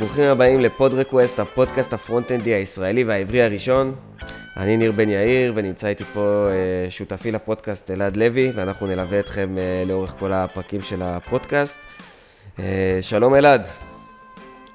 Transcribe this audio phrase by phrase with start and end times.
[0.00, 3.94] ברוכים הבאים לפוד רקווסט, הפודקאסט הפרונט-אנדי הישראלי והעברי הראשון.
[4.56, 9.58] אני ניר בן יאיר, ונמצא איתי פה אה, שותפי לפודקאסט אלעד לוי, ואנחנו נלווה אתכם
[9.58, 11.78] אה, לאורך כל הפרקים של הפודקאסט.
[12.58, 13.66] אה, שלום אלעד.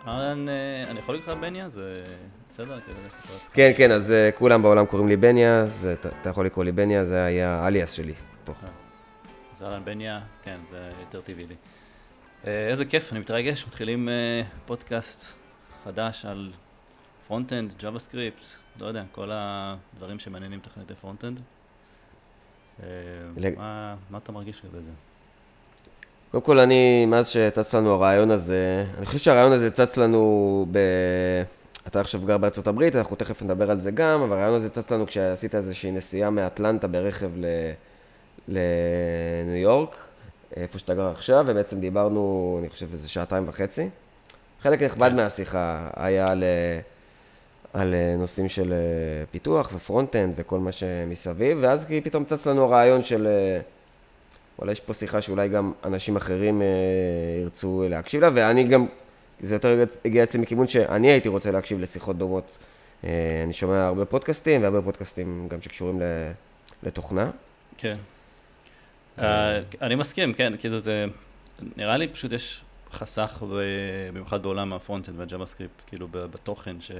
[0.08, 1.70] אהלן, אה, אני יכול לקרוא בניה?
[1.70, 2.04] זה
[2.50, 2.80] בסדר?
[3.54, 6.72] כן, כן, אז אה, כולם בעולם קוראים לי בניה, אז אתה, אתה יכול לקרוא לי
[6.72, 8.54] בניה, זה היה האליאס שלי פה.
[9.54, 11.56] אז אהלן בניה, כן, זה יותר טבעי לי.
[12.48, 15.34] אה, איזה כיף, אני מתרגש, מתחילים אה, פודקאסט
[15.84, 16.52] חדש על
[17.28, 18.44] front-end, JavaScript,
[18.82, 21.40] לא יודע, כל הדברים שמעניינים תכניתני front-end.
[22.84, 22.88] אה,
[23.38, 24.92] לג- מה מה אתה מרגיש לגבי זה?
[26.32, 30.78] קודם כל, אני, מאז שצץ לנו הרעיון הזה, אני חושב שהרעיון הזה צץ לנו ב...
[31.88, 34.92] אתה עכשיו גר בארצות הברית, אנחנו תכף נדבר על זה גם, אבל הרעיון הזה צץ
[34.92, 37.46] לנו כשעשית איזושהי נסיעה מאטלנטה ברכב ל...
[38.48, 39.96] לניו יורק,
[40.56, 43.90] איפה שאתה גר עכשיו, ובעצם דיברנו, אני חושב, איזה שעתיים וחצי.
[44.62, 45.16] חלק נכבד כן.
[45.16, 46.44] מהשיחה היה על,
[47.74, 48.74] על נושאים של
[49.32, 53.28] פיתוח ו front-end וכל מה שמסביב, ואז כי פתאום צץ לנו הרעיון של...
[54.60, 56.68] וואלה, יש פה שיחה שאולי גם אנשים אחרים אה,
[57.42, 58.86] ירצו להקשיב לה, ואני גם,
[59.40, 62.58] זה יותר הגיע אצלי מכיוון שאני הייתי רוצה להקשיב לשיחות דומות.
[63.04, 63.10] אה,
[63.44, 66.02] אני שומע הרבה פודקאסטים, והרבה פודקאסטים גם שקשורים
[66.84, 67.32] לתוכנה.
[67.78, 67.96] כן.
[69.20, 71.06] אה, אני מסכים, כן, כאילו זה,
[71.78, 73.44] נראה לי פשוט יש חסך,
[74.14, 76.92] במיוחד בעולם ה front-end וה JavaScript, כאילו בתוכן ש,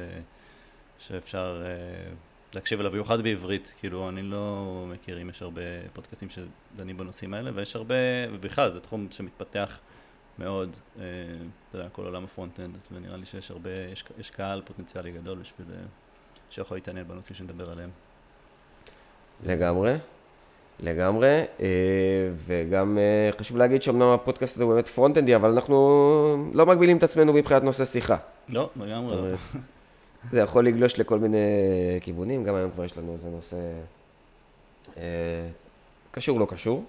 [1.00, 2.14] שאפשר אה,
[2.56, 5.62] להקשיב אליו, במיוחד בעברית, כאילו אני לא מכיר אם יש הרבה
[5.94, 7.96] פודקאסטים שדנים בנושאים האלה, ויש הרבה,
[8.32, 9.80] ובכלל זה תחום שמתפתח
[10.40, 11.04] מאוד, אה,
[11.70, 15.12] אתה יודע, כל עולם ה front-end, אז נראה לי שיש הרבה, יש, יש קהל פוטנציאלי
[15.12, 15.68] גדול בשביל,
[16.50, 17.90] שיכול להתעניין בנושאים שנדבר עליהם.
[19.44, 19.96] לגמרי,
[20.80, 21.66] לגמרי, אה,
[22.46, 27.04] וגם אה, חשוב להגיד שאומנם הפודקאסט הזה הוא באמת פרונט-אנדי, אבל אנחנו לא מגבילים את
[27.04, 28.18] עצמנו מבחינת נושא שיחה.
[28.50, 29.36] לא, לגמרי לא.
[30.32, 31.38] זה יכול לגלוש לכל מיני
[32.02, 33.56] כיוונים, גם היום כבר יש לנו איזה נושא
[34.98, 35.04] אה,
[36.12, 36.84] קשור לא קשור.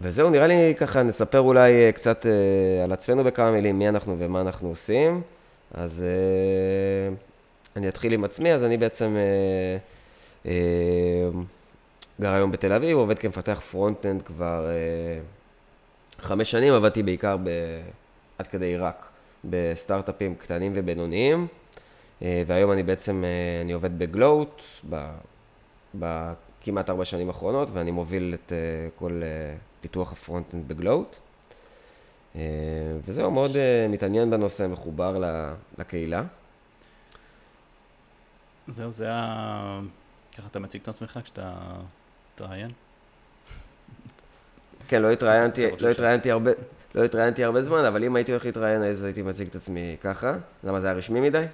[0.00, 2.26] וזהו, נראה לי ככה נספר אולי קצת
[2.84, 5.22] על עצמנו בכמה מילים, מי אנחנו ומה אנחנו עושים.
[5.74, 6.04] אז
[7.76, 9.16] אני אתחיל עם עצמי, אז אני בעצם
[12.20, 15.20] גר היום בתל אביב, עובד כמפתח front-end כבר אה,
[16.18, 17.48] חמש שנים, עבדתי בעיקר ב...
[18.38, 19.06] עד כה רק,
[19.44, 21.46] בסטארט-אפים קטנים ובינוניים,
[22.22, 24.62] אה, והיום אני בעצם, אה, אני עובד ב Gloat,
[25.94, 28.58] בכמעט ארבע שנים האחרונות, ואני מוביל את אה,
[28.98, 31.16] כל אה, פיתוח ה front-end ב Gloat.
[32.36, 32.40] אה,
[33.06, 35.22] וזהו, מאוד אה, מתעניין בנושא, מחובר
[35.78, 36.22] לקהילה.
[38.68, 39.80] זהו, זה היה...
[40.36, 41.54] ככה אתה מציג את עצמך כשאתה
[42.34, 42.70] מתראיין?
[44.88, 46.50] כן, לא התראיינתי, לא התראיינתי הרבה,
[46.94, 50.32] לא התראיינתי הרבה זמן, אבל אם הייתי הולך להתראיין, אז הייתי מציג את עצמי ככה.
[50.64, 51.44] למה זה היה רשמי מדי?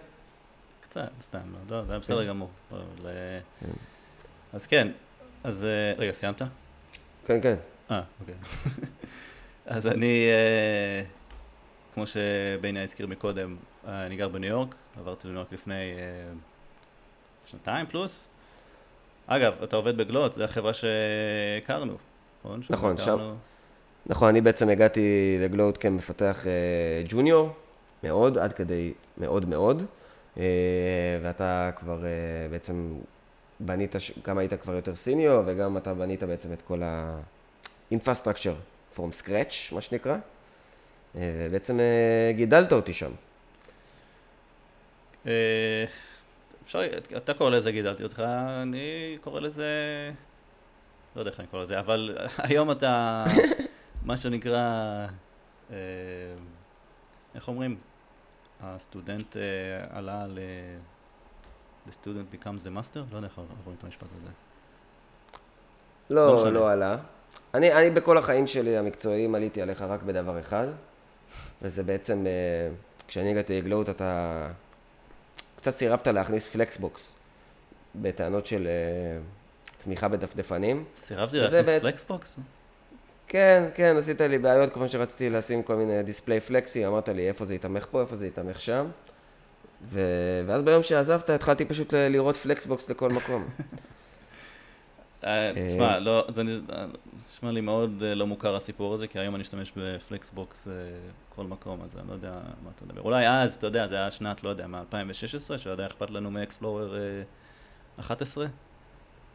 [0.81, 2.28] קצת, סתם, לא, לא, זה היה בסדר כן.
[2.28, 2.50] גמור.
[2.72, 3.38] אה,
[4.53, 4.88] אז כן,
[5.44, 6.43] אז אה, רגע, סיימת?
[7.26, 7.56] כן, כן.
[7.91, 8.34] אה, אוקיי.
[9.66, 11.04] אז אני, אה,
[11.94, 13.56] כמו שביינה הזכיר מקודם,
[13.87, 15.94] אני גר בניו יורק, עברתי לניו יורק לפני
[17.47, 18.28] שנתיים פלוס.
[19.26, 21.96] אגב, אתה עובד בגלוט, זו החברה שהכרנו,
[22.44, 22.60] נכון?
[22.70, 23.34] נכון, שם-.
[24.06, 27.50] נכון, אני בעצם הגעתי לגלוט כמפתח אה, ג'וניור,
[28.04, 29.84] מאוד, עד כדי מאוד מאוד,
[30.38, 30.44] אה,
[31.22, 32.10] ואתה כבר אה,
[32.50, 32.94] בעצם
[33.60, 33.94] בנית,
[34.24, 39.80] גם היית כבר יותר סיניור, וגם אתה בנית בעצם את כל ה-infrastructure from scratch, מה
[39.80, 40.16] שנקרא,
[41.14, 41.78] ובעצם
[42.34, 43.10] גידלת אותי שם.
[46.76, 48.20] אפשר, אתה קורא לזה גידלתי אותך,
[48.62, 49.66] אני קורא לזה,
[51.16, 53.24] לא יודע איך אני קורא לזה, אבל היום אתה,
[54.04, 54.60] מה שנקרא,
[55.70, 55.76] אה,
[57.34, 57.76] איך אומרים?
[58.60, 59.42] הסטודנט אה,
[59.90, 60.38] עלה ל...
[61.88, 62.98] The student becomes a master?
[63.12, 64.30] לא יודע איך אומרים את המשפט הזה.
[66.10, 66.52] לא לא.
[66.52, 66.96] לא עלה.
[67.54, 70.66] אני, אני בכל החיים שלי המקצועיים עליתי עליך רק בדבר אחד,
[71.62, 72.75] וזה בעצם, אה,
[73.08, 74.48] כשאני הגעתי ל Gloat אתה
[75.62, 77.14] קצת סירבת להכניס Flexbox
[77.94, 79.20] בטענות של אה,
[79.85, 80.85] תמיכה בדפדפנים.
[80.97, 82.37] סירבתי להכניס בעצם- Flexbox?
[83.29, 87.44] כן, כן, עשית לי בעיות כמו שרציתי לשים כל מיני דיספליי פלקסי, אמרת לי איפה
[87.44, 88.87] זה יתמך פה, איפה זה יתמך שם.
[89.91, 90.00] ו...
[90.47, 93.44] ואז ביום שעזבת התחלתי פשוט לראות פלקסבוקס לכל מקום.
[95.24, 96.42] אה, תשמע, לא, זה
[97.26, 100.72] נשמע לי מאוד אה, לא מוכר הסיפור הזה, כי היום אני אשתמש בפלקסבוקס אה,
[101.34, 102.32] כל מקום, אז אני לא יודע
[102.64, 103.00] מה אתה מדבר.
[103.00, 106.94] אולי אז, אתה יודע, זה היה שנת, לא יודע, מ-2016, שעוד היה אכפת לנו מאקספלורר
[108.00, 108.46] 11?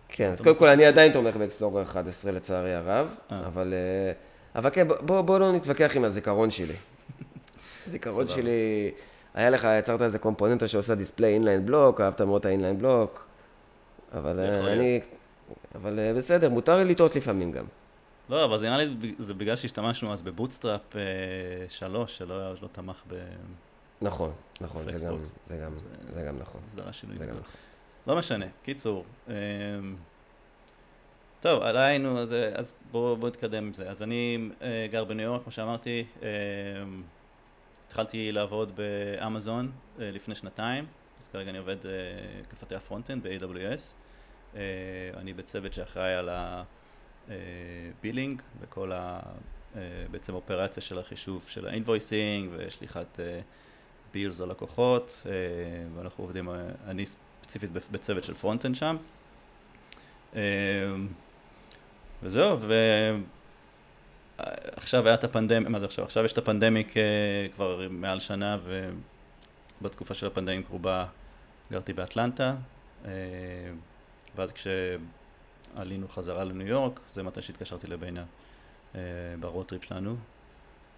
[0.10, 3.40] כן, אז קודם כל אני עדיין תומך ב Explorer 11 לצערי הרב, אה.
[3.48, 4.12] אבל, אה,
[4.56, 6.74] אבל כן, בוא, בוא לא נתווכח עם הזיכרון שלי.
[7.92, 8.42] זיכרון סבבה.
[8.42, 8.92] שלי,
[9.34, 13.26] היה לך, יצרת איזה קומפוננטה שעושה display inline block, אהבת מאוד את ה inline block,
[14.14, 14.74] אבל אה.
[14.74, 15.00] אני,
[15.82, 17.66] אבל אה, בסדר, מותר לי לטעות לפעמים גם.
[18.30, 20.96] לא, אבל זה נראה לי, זה בגלל שהשתמשנו אז ב Bootstrap
[21.70, 23.04] 3, שלא לא תמך
[24.02, 24.32] נכון,
[24.62, 25.24] נכון, זה גם.
[25.48, 25.72] זה גם,
[26.14, 26.62] זה גם נכון.
[26.68, 27.28] זה גם גדול.
[27.28, 27.42] נכון.
[28.08, 29.06] לא משנה, קיצור.
[29.28, 29.34] אמ,
[31.42, 33.90] טוב, עליינו, אז, אז בואו בוא נתקדם עם זה.
[33.90, 36.28] אז אני אה, גר בניו יורק, כמו שאמרתי, אמ,
[37.88, 40.86] התחלתי לעבוד באמזון אה, לפני שנתיים,
[41.22, 41.92] אז כרגע אני עובד אה,
[42.50, 43.94] כמפתח front-end ב-AWS.
[44.58, 44.62] אה,
[45.18, 46.30] אני בצוות שאחראי על
[47.30, 49.20] ה billing וכל ה...
[49.76, 49.82] אה,
[50.12, 53.20] בעצם אופרציה של החישוב של ה invoicing ושליחת
[54.14, 55.32] bills ללקוחות, אה,
[55.96, 56.56] ואנחנו עובדים, אה,
[56.88, 58.98] אני ספציפית בצוות של front-end שם.
[60.36, 60.42] אה,
[62.24, 62.58] וזהו,
[64.38, 66.06] ועכשיו היה את ה pandemic, מה זה עכשיו?
[66.06, 67.04] עכשיו יש את ה pandemic אה,
[67.56, 68.58] כבר מעל שנה,
[69.82, 71.06] ובתקופה של ה pandemic רובה
[71.72, 72.56] גרתי באטלנטה,
[73.06, 73.12] אה,
[74.38, 78.24] ואז כשעלינו חזרה לניו יורק, זה מתי שהתקשרתי לבינה
[78.96, 79.02] אה,
[79.40, 80.16] ב road trip שלנו,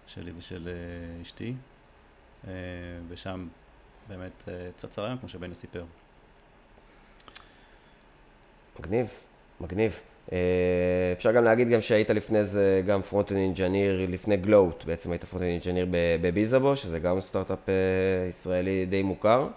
[0.06, 1.54] שלי ושל אה, אשתי,
[2.48, 2.52] אה,
[3.08, 3.48] ושם
[4.08, 5.84] באמת צץ הרעיון, כמו שבינה סיפר.
[8.80, 9.08] מגניב,
[9.60, 10.00] מגניב.
[11.12, 15.50] אפשר גם להגיד גם שהיית לפני זה גם front-end engineer, לפני Gloat, בעצם היית front-end
[15.50, 15.86] engineer
[16.20, 17.68] ב Bizzabo, שזה גם סטארט-אפ
[18.28, 19.48] ישראלי די מוכר.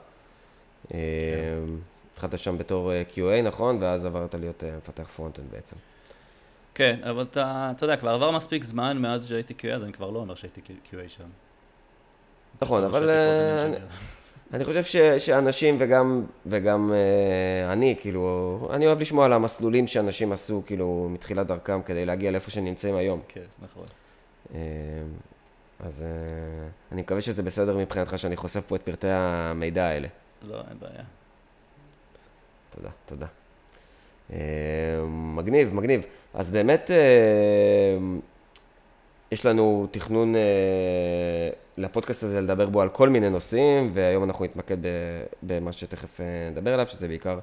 [0.93, 0.99] אה,
[2.13, 3.77] התחלת שם בתור אה, QA, נכון?
[3.81, 5.75] ואז עברת להיות אה, מפתח front-end בעצם.
[6.75, 10.09] כן, אבל אתה, אתה יודע, כבר עבר מספיק זמן מאז שהייתי QA, אז אני כבר
[10.09, 11.23] לא אומר שהייתי QA שם.
[12.61, 13.75] נכון, אבל אה, אני-.
[14.53, 20.31] אני חושב ש, שאנשים וגם, וגם אה, אני, כאילו, אני אוהב לשמוע על המסלולים שאנשים
[20.31, 23.21] עשו, כאילו, מתחילת דרכם כדי להגיע לאיפה שהם נמצאים היום.
[23.27, 23.83] כן, נכון.
[24.55, 24.59] אה,
[25.79, 26.07] אז אה,
[26.91, 30.07] אני מקווה שזה בסדר מבחינתך שאני חושף פה את פרטי המידע האלה.
[30.47, 31.03] לא, אין בעיה.
[32.75, 33.27] תודה, תודה.
[34.33, 34.37] אה,
[35.07, 36.01] מגניב, מגניב.
[36.33, 37.97] אז באמת, אה,
[39.31, 40.41] יש לנו תכנון אה,
[41.77, 44.77] לפודקאסט הזה לדבר בו על כל מיני נושאים, והיום אנחנו נתמקד
[45.43, 46.19] במה שתכף
[46.51, 47.39] נדבר עליו, שזה בעיקר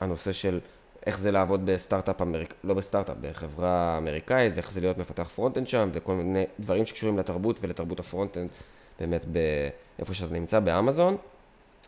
[0.00, 0.60] הנושא של
[1.06, 5.90] איך זה לעבוד בסטארט-אפ אמריקאי, לא בסטארט-אפ, בחברה אמריקאית, ואיך זה להיות מפתח front-end שם,
[5.92, 8.48] וכל מיני דברים שקשורים לתרבות ולתרבות ה front-end,
[9.00, 11.16] באמת באיפה שאתה נמצא, באמזון.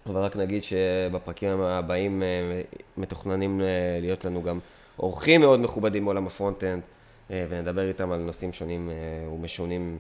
[0.06, 2.62] אבל רק נגיד שבפרקים הבאים אה,
[2.96, 3.66] מתוכננים אה,
[4.00, 4.58] להיות לנו גם
[4.98, 6.82] אורחים מאוד מכובדים מעולם ה front-end,
[7.30, 8.90] אה, ונדבר איתם על נושאים שונים
[9.32, 9.98] ומשונים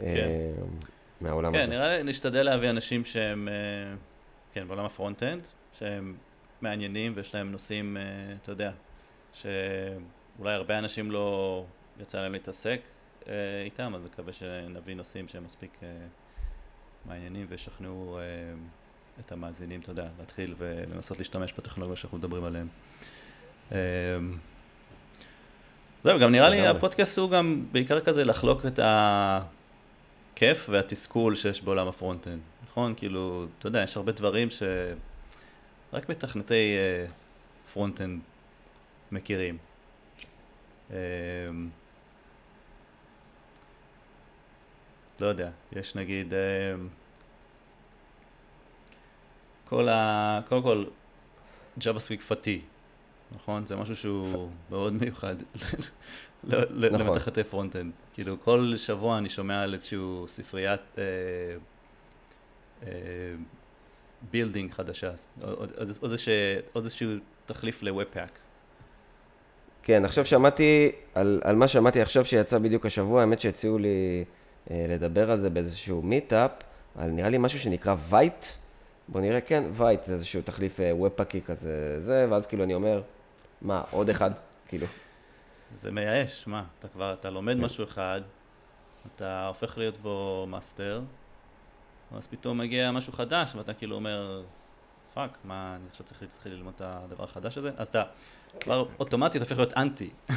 [0.00, 0.28] כן.
[1.20, 1.70] מהעולם כן, הזה.
[1.70, 3.48] נראה לי נשתדל להביא אנשים שהם,
[4.52, 6.16] כן, בעולם ה front-end, שהם
[6.60, 7.96] מעניינים ויש להם נושאים,
[8.42, 8.70] אתה יודע,
[9.32, 11.64] שאולי הרבה אנשים לא
[12.00, 12.80] יצא להם להתעסק
[13.64, 15.78] איתם, אז מקווה שנביא נושאים שהם מספיק
[17.06, 18.18] מעניינים וישכנעו
[19.20, 22.66] את המאזינים, אתה יודע, להתחיל ולנסות להשתמש בטכנולוגיה שאנחנו מדברים עליהן.
[23.72, 23.78] אה,
[26.04, 26.66] זהו, גם נראה לי.
[26.66, 28.80] הפודקאסט הוא גם בעיקר כזה לחלוק את
[30.32, 32.94] הכיף והתסכול שיש בעולם ה front-end, נכון?
[32.96, 37.06] כאילו, אתה יודע, יש הרבה דברים שרק מתכנתי אה,
[37.72, 38.20] front-end
[39.12, 39.58] מכירים.
[40.90, 40.96] אה,
[45.20, 46.38] לא יודע, יש נגיד, אה,
[49.70, 50.40] כל ה...
[50.48, 50.84] קודם כל,
[51.80, 52.60] JavaScript fatigue,
[53.32, 53.66] נכון?
[53.66, 55.36] זה משהו שהוא מאוד מיוחד
[56.44, 56.64] נכון.
[56.72, 57.92] למתכנתי front-end.
[58.12, 61.02] כאילו, כל שבוע אני שומע על איזשהו ספריית אה,
[62.82, 62.90] אה,
[64.30, 65.10] building חדשה,
[66.00, 66.12] עוד
[66.76, 67.10] איזשהו
[67.46, 68.38] תחליף ל-Webpack.
[69.82, 74.24] כן, עכשיו שמעתי, על, על מה שמעתי עכשיו שיצא בדיוק השבוע, האמת שהציעו לי
[74.70, 76.50] אה, לדבר על זה באיזשהו מיטאפ,
[76.98, 78.44] על נראה לי משהו שנקרא Vite.
[79.12, 83.02] בוא נראה, כן, Vite זה איזשהו תחליף אה, Webpack-י כזה, זה, ואז כאילו אני אומר,
[83.62, 84.30] מה, עוד אחד?
[84.68, 84.86] כאילו,
[85.72, 86.64] זה מייאש, מה?
[86.78, 88.20] אתה כבר, אתה לומד משהו אחד,
[89.16, 91.02] אתה הופך להיות בו master,
[92.12, 94.42] ואז פתאום מגיע משהו חדש, ואתה כאילו אומר,
[95.14, 97.70] fuck, מה, אני עכשיו צריך להתחיל ללמוד את הדבר החדש הזה?
[97.76, 98.02] אז אתה
[98.60, 100.10] כבר אוטומטית הופך להיות אנטי.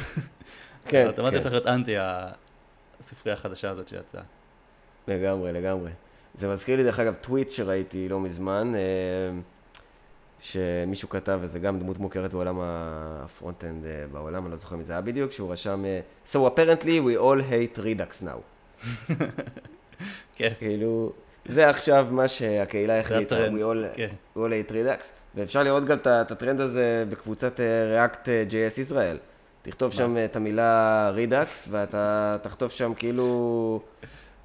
[0.88, 1.38] כן, אתה אוטומטית כן.
[1.38, 4.22] הופך להיות אנטי הספרייה החדשה הזאת שיצאה.
[5.08, 5.90] לגמרי, לגמרי.
[6.34, 8.80] זה מזכיר לי, דרך אגב, טוויט שראיתי לא מזמן, אה,
[10.40, 14.84] שמישהו כתב, וזה גם דמות מוכרת בעולם ה front-end אה, בעולם, אני לא זוכר מי
[14.84, 16.00] זה היה בדיוק, שהוא רשם, אה,
[16.32, 18.86] So apparently we all hate Redux now.
[20.36, 21.12] כן, כאילו,
[21.46, 24.08] זה עכשיו מה שהקהילה החליטה, we all, כן.
[24.36, 29.18] we all hate Redux, ואפשר לראות גם את הטרנד הזה בקבוצת React JS ישראל.
[29.62, 33.80] תכתוב שם את המילה Redux, ואתה תכתוב שם כאילו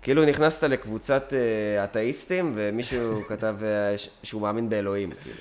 [0.01, 5.38] כאילו נכנסת לקבוצת אה, אתאיסטים, ומישהו כתב אה, שהוא מאמין באלוהים, כאילו.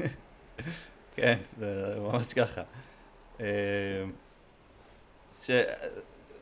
[1.16, 2.62] כן, זה ממש ככה.
[3.40, 3.46] אה,
[5.30, 5.50] ש...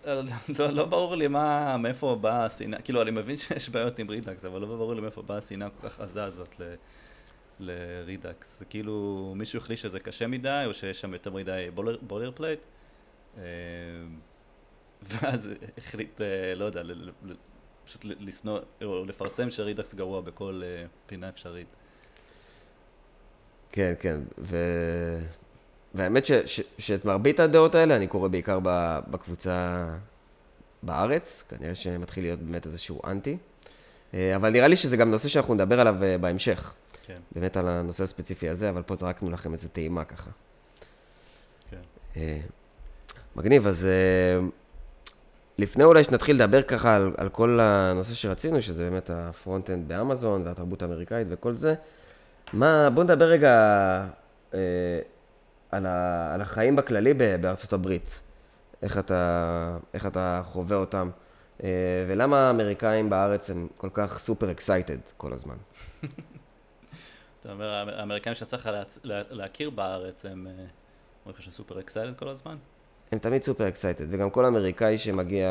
[0.07, 0.23] אה,
[0.59, 4.45] לא, לא ברור לי מה, מאיפה באה השנאה, כאילו אני מבין שיש בעיות עם Redux,
[4.45, 6.75] אבל לא ברור לי מאיפה באה השנאה כל כך עזה הזאת ל...
[7.61, 8.59] ל Redux.
[8.59, 11.69] זה כאילו מישהו החליט שזה קשה מדי, או שיש שם יותר מדי
[12.03, 12.61] boilerplate,
[15.03, 16.83] ואז החליט, אה, לא יודע,
[17.85, 21.67] פשוט לשנוא, או לפרסם ש Redux גרוע בכל אה, פינה אפשרית.
[23.73, 24.57] כן, כן, ו...
[25.95, 28.59] והאמת ש, ש, שאת מרבית הדעות האלה אני קורא בעיקר
[29.11, 29.87] בקבוצה
[30.83, 33.37] בארץ, כנראה שמתחיל להיות באמת איזשהו אנטי,
[34.15, 36.75] אה, אבל נראה לי שזה גם נושא שאנחנו נדבר עליו בהמשך,
[37.07, 40.31] כן, באמת על הנושא הספציפי הזה, אבל פה זרקנו לכם איזה טעימה ככה.
[41.71, 41.81] כן.
[43.37, 43.87] מגניב, אז
[45.59, 50.43] לפני אולי שנתחיל לדבר ככה על, על כל הנושא שרצינו, שזה באמת ה front-end באמזון
[50.47, 51.75] והתרבות האמריקאית וכל זה,
[52.53, 53.51] מה, בוא נדבר רגע
[54.55, 54.59] אה,
[55.71, 58.21] על, ה, על החיים בכללי בארצות הברית.
[58.83, 61.11] איך אתה, איך אתה חווה אותם,
[61.63, 61.69] אה,
[62.09, 65.55] ולמה האמריקאים בארץ הם כל כך סופר אקסייטד כל הזמן.
[67.41, 68.67] אתה אומר, האמ- האמריקאים שאתה צריך
[69.05, 70.69] לה- להכיר בארץ, הם אה, אומרים
[71.39, 72.57] לך שהם super excited כל הזמן?
[73.13, 75.49] הם תמיד super excited, וגם כל אמריקאי שמגיע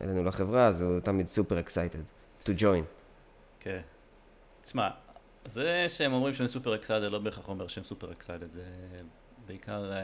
[0.00, 2.02] אלינו לחברה, אז הוא תמיד super excited.
[2.44, 2.84] to join.
[3.60, 3.80] כן.
[4.62, 4.88] תשמע,
[5.44, 8.64] זה שהם אומרים שהם super excited לא בהכרח אומר שהם super excited, זה
[9.46, 9.98] בעיקר, אה,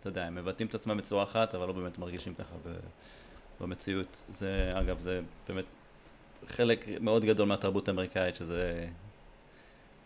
[0.00, 2.54] אתה יודע, הם מבטאים את עצמם בצורה אחת, אבל לא באמת מרגישים ככה
[3.60, 4.24] במציאות.
[4.34, 5.64] זה, אגב, זה באמת
[6.48, 8.86] חלק מאוד גדול מהתרבות האמריקאית, שזה...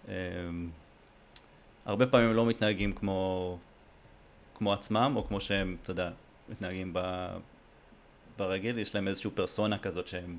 [0.08, 0.14] אה,
[1.84, 3.58] הרבה פעמים לא מתנהגים כמו,
[4.64, 6.11] כמו עצמם, או כמו שהם, אתה יודע,
[6.49, 7.28] מתנהגים ב,
[8.38, 10.38] ברגיל, יש להם איזושהי פרסונה כזאת שהם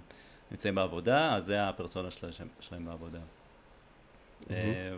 [0.51, 2.27] נמצאים בעבודה, אז זה הפרסונה של,
[2.59, 3.19] שלהם בעבודה.
[4.49, 4.95] אה,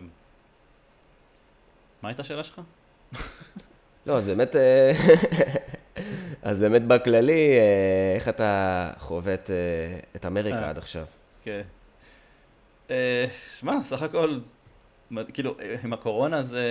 [2.02, 2.60] מה הייתה השאלה שלך?
[4.06, 4.92] לא, אז באמת, אה,
[6.50, 9.50] אז באמת בכללי, אה, איך אתה חווה את,
[10.16, 10.68] את אמריקה.
[10.68, 11.06] עד עכשיו?
[11.42, 11.62] כן.
[13.58, 14.38] שמע, סך הכל,
[15.32, 16.62] כאילו, עם הקורונה זה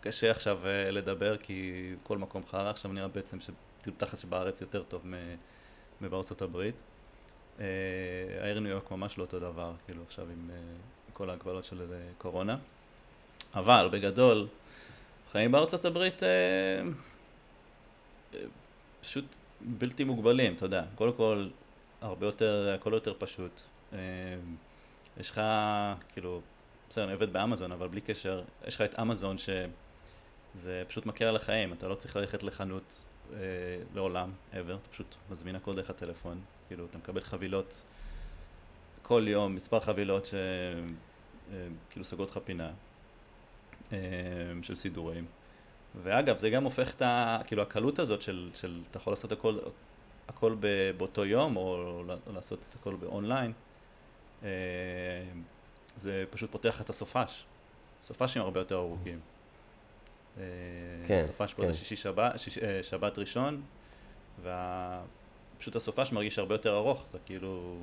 [0.00, 4.82] קשה עכשיו אה, לדבר, כי כל מקום חרא, עכשיו נראה בעצם שתראו תכלס שבארץ יותר
[4.82, 5.02] טוב
[6.00, 6.74] מבארצות הברית.
[7.60, 7.64] אה,
[8.40, 10.56] העיר ניו יורק ממש לא אותו דבר, כאילו עכשיו עם אה,
[11.12, 11.78] כל ההגבלות של
[12.18, 12.56] קורונה.
[13.54, 14.46] אבל בגדול,
[15.32, 16.22] חיים בארצות הברית
[19.00, 19.24] פשוט
[19.60, 20.84] בלתי מוגבלים, אתה יודע.
[20.94, 21.48] קודם כל,
[22.00, 23.60] הרבה יותר, הכל יותר פשוט.
[25.20, 25.40] יש לך,
[26.12, 26.40] כאילו,
[26.88, 29.36] בסדר, אני עובד באמזון, אבל בלי קשר, יש לך את אמזון
[30.58, 33.38] שזה פשוט מקל על החיים, אתה לא צריך ללכת לחנות אה,
[33.94, 37.82] לעולם, ever, אתה פשוט מזמין הכל דרך הטלפון, כאילו, אתה מקבל חבילות
[39.02, 40.34] כל יום, מספר חבילות ש...
[40.34, 41.56] אה,
[41.90, 42.70] כאילו סוגרות לך פינה
[43.92, 43.98] אה,
[44.62, 45.26] של סידורים.
[46.02, 47.38] ואגב, זה גם הופך את ה...
[47.46, 49.58] כאילו, הקלות הזאת של, של אתה יכול לעשות הכל,
[50.28, 51.62] הכל ב, באותו יום, או,
[52.26, 53.52] או לעשות את הכל באונליין,
[54.42, 54.48] אה,
[55.96, 57.44] זה פשוט פותח את הסופש.
[58.02, 59.20] סופשים הרבה יותר ארוכים.
[60.38, 60.44] אה,
[61.06, 61.72] כן, סופש פה כן.
[61.72, 63.62] זה שישי שבת, שיש, אה, שבת ראשון,
[64.42, 67.76] ופשוט הסופש מרגיש הרבה יותר ארוך, זה כאילו,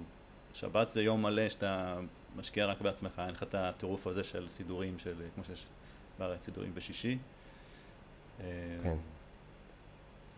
[0.54, 2.00] שבת זה יום מלא שאתה
[2.36, 5.66] משקיע רק בעצמך, אין לך את הטירוף הזה של סידורים, של, כמו שיש
[6.20, 7.18] בארץ, סידורים בשישי.
[8.40, 8.46] אה,
[8.84, 8.96] כן.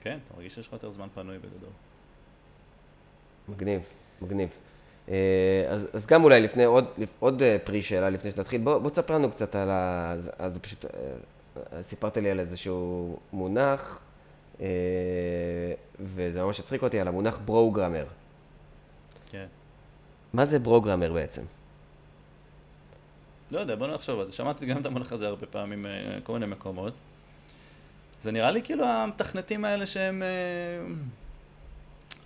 [0.02, 1.70] כן, אתה מרגיש שיש לך יותר זמן פנוי בגדול.
[3.50, 3.88] מגניב,
[4.22, 4.50] מגניב.
[5.70, 6.86] אז, אז גם אולי לפני עוד,
[7.20, 10.12] עוד פרי שאלה לפני שנתחיל, בוא, בוא תספר לנו קצת על ה...
[10.12, 10.86] אז, אז פשוט
[11.82, 14.02] סיפרת לי על איזשהו מונח,
[14.62, 14.66] אה,
[16.00, 18.06] וזה ממש הצחיק אותי, על המונח ברוגרמר.
[19.26, 19.46] כן.
[20.34, 21.42] מה זה ברוגרמר בעצם?
[23.52, 24.32] לא יודע, בוא נחשוב על זה.
[24.32, 26.94] שמעתי גם את המונח הזה הרבה פעמים בכל מיני מקומות.
[28.20, 30.24] זה נראה לי כאילו המתכנתים האלה שהם...
[30.24, 30.28] אה,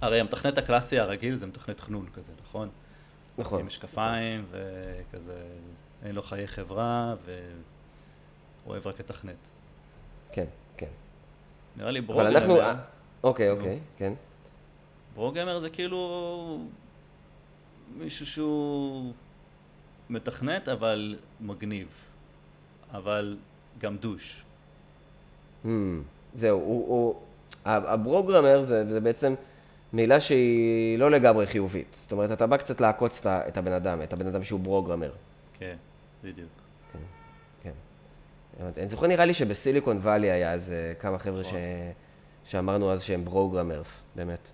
[0.02, 2.70] הרי המתכנת הקלאסי הרגיל זה מתכנת חנון כזה, נכון?
[3.38, 3.60] נכון.
[3.60, 5.44] עם משקפיים וכזה,
[6.06, 7.42] אין לו חיי חברה והוא
[8.68, 9.50] אוהב רק לתכנת.
[10.32, 10.46] כן,
[10.78, 10.88] כן.
[11.78, 12.58] נראה לי אבל ברוגרמר, אנחנו...
[13.24, 14.14] אוקיי, אוקיי, כן.
[15.16, 16.60] ברוגרמר זה כאילו
[17.98, 19.14] מישהו שהוא
[20.10, 21.88] מתכנת אבל מגניב,
[22.94, 23.38] אבל
[23.78, 24.44] גם דוש.
[25.66, 25.68] Hmm,
[26.34, 27.22] זהו, הוא, הוא,
[27.66, 29.34] הברוגרמר זה, זה בעצם
[29.94, 31.96] מילה שהיא לא לגמרי חיובית.
[32.00, 35.12] זאת אומרת, אתה בא קצת לעקוץ את הבן אדם, את הבן אדם שהוא ברוגרמר.
[35.54, 35.76] כן,
[36.24, 36.61] בדיוק.
[38.78, 41.54] אני זוכר נראה לי שבסיליקון וואלי היה איזה כמה חבר'ה ש...
[42.46, 44.50] שאמרנו אז שהם ברוגרמרס, באמת.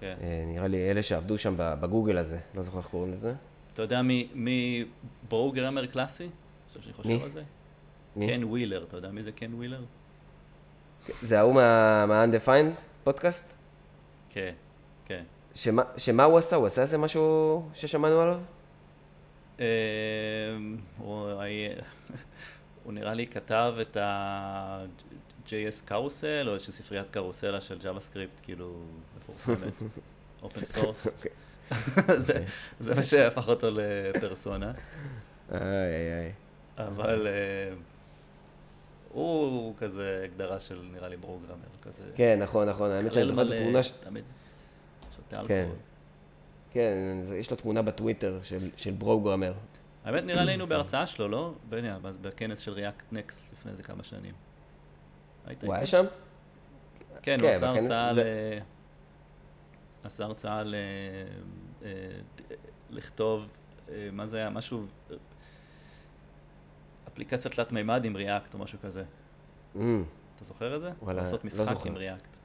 [0.00, 0.14] כן.
[0.22, 3.34] אה, נראה לי אלה שעבדו שם בגוגל הזה, לא זוכר איך קוראים לזה.
[3.72, 4.84] אתה יודע מי, מי
[5.28, 6.28] ברו גרמר קלאסי?
[6.66, 7.22] עכשיו שאני חושב מי?
[7.22, 7.42] על זה?
[8.16, 8.26] מי?
[8.26, 9.80] Ken Wheeler, אתה יודע מי זה Ken Wheeler?
[11.22, 13.44] זה ההוא מה- מה-Undefined פודקאסט?
[14.30, 14.52] כן,
[15.06, 15.22] כן.
[15.54, 16.56] שמה, שמה הוא עשה?
[16.56, 18.38] הוא עשה איזה משהו ששמענו עליו?
[22.84, 25.46] הוא נראה לי כתב את ה-JS
[25.84, 28.76] carousel, או איזושהי ספריית קרוסלה של JavaScript, כאילו,
[29.18, 29.72] מפורסמת,
[30.42, 31.06] open source.
[31.06, 31.30] אוקיי.
[32.26, 32.44] זה-
[32.80, 34.72] זה מה שהפך אותו לפרסונה.
[35.52, 36.32] איי איי.
[36.78, 37.74] אבל אה,
[39.12, 42.02] הוא כזה הגדרה של נראה לי פרוגרמר, כזה.
[42.14, 42.90] כן, נכון, נכון.
[42.90, 43.90] האמת שאני זוכר את התמונה ש...
[43.90, 44.24] תמיד
[45.16, 45.54] שותה כן.
[45.54, 45.76] אלכוהול.
[46.72, 46.94] כן,
[47.34, 49.52] יש לו תמונה בטוויטר של, של ברוגרמר.
[50.04, 51.52] האמת, נראה לי היינו בהרצאה שלו, לא?
[51.68, 54.34] בני, אז בכנס של ריאקט נקסט לפני איזה כמה שנים.
[55.62, 55.86] הוא היה?
[55.86, 56.04] שם?
[57.22, 58.18] כן, כן, הוא עשה בכנס- הרצאה ל...
[60.04, 60.74] עשה הרצאה ל...
[61.84, 61.88] אה,
[62.90, 63.56] לכתוב,
[63.88, 64.50] אה, מה זה היה?
[64.50, 64.86] משהו...
[67.08, 69.04] אפליקציה תלת מימד עם ריאקט או משהו כזה.
[69.76, 70.04] אמ,
[70.36, 70.90] אתה זוכר את זה?
[71.02, 71.86] וואלה, לעשות לא משחק.
[71.86, 72.36] עם ריאקט.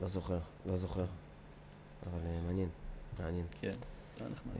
[0.00, 1.04] לא זוכר, לא זוכר.
[2.06, 2.68] אבל אה, מעניין,
[3.18, 3.46] מעניין.
[3.60, 3.74] כן,
[4.16, 4.54] זה נחמד.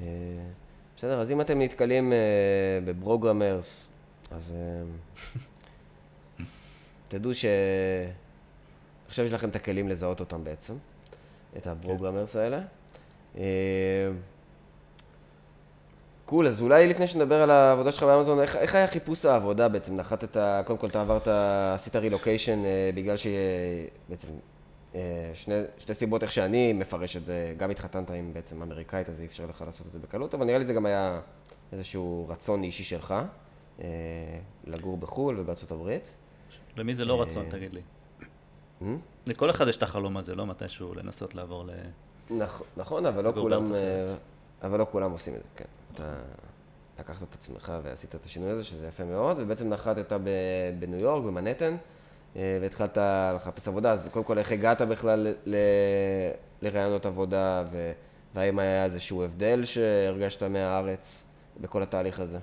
[1.00, 2.18] בסדר, אז אם אתם נתקלים אה,
[2.84, 3.88] בברוגרמרס,
[4.30, 4.82] אז אה,
[7.08, 7.44] תדעו ש...
[9.08, 10.74] עכשיו יש לכם את הכלים לזהות אותם בעצם,
[11.56, 12.60] את הברוגרמרס האלה.
[13.38, 13.42] אה,
[16.24, 19.96] קול, אז אולי לפני שנדבר על העבודה שלך באמזון, איך, איך היה חיפוש העבודה בעצם?
[19.96, 21.28] נחתת, קודם כל אתה עברת,
[21.74, 22.58] עשית רילוקיישן
[22.94, 24.28] בגלל שבעצם
[25.34, 29.26] שני, שתי סיבות איך שאני מפרש את זה, גם התחתנת עם בעצם אמריקאית, אז אי
[29.26, 31.20] אפשר לך לעשות את זה בקלות, אבל נראה לי זה גם היה
[31.72, 33.14] איזשהו רצון אישי שלך,
[33.80, 33.86] אה,
[34.64, 36.10] לגור בחו"ל ובארצות הברית.
[36.76, 37.80] למי זה לא רצון, אה, תגיד לי?
[38.82, 38.94] אה?
[39.26, 41.70] לכל אחד יש את החלום הזה, לא מתישהו לנסות לעבור ל...
[42.30, 44.04] נכ, נכון, אבל לא כולם, אה.
[44.62, 45.64] אבל לא כולם עושים את זה, כן.
[45.92, 46.14] אתה
[46.98, 50.12] לקחת את עצמך ועשית את השינוי הזה, שזה יפה מאוד, ובעצם נחתת
[50.78, 51.76] בניו יורק, במנהטן, אה,
[52.36, 52.98] והתחלת
[53.36, 55.54] לחפש עבודה, אז קודם כל איך הגעת בכלל ל-
[56.62, 57.92] לרעיונות עבודה, ו-
[58.34, 61.24] והאם היה איזשהו הבדל שהרגשת מהארץ
[61.60, 62.38] בכל התהליך הזה?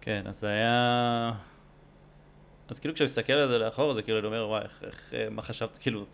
[0.00, 1.32] כן, אז זה היה...
[2.68, 5.30] אז כאילו כשאני מסתכל על זה לאחור, זה כאילו אני אומר, וואי, איך, איך, אה,
[5.30, 6.04] מה חשבת, כאילו...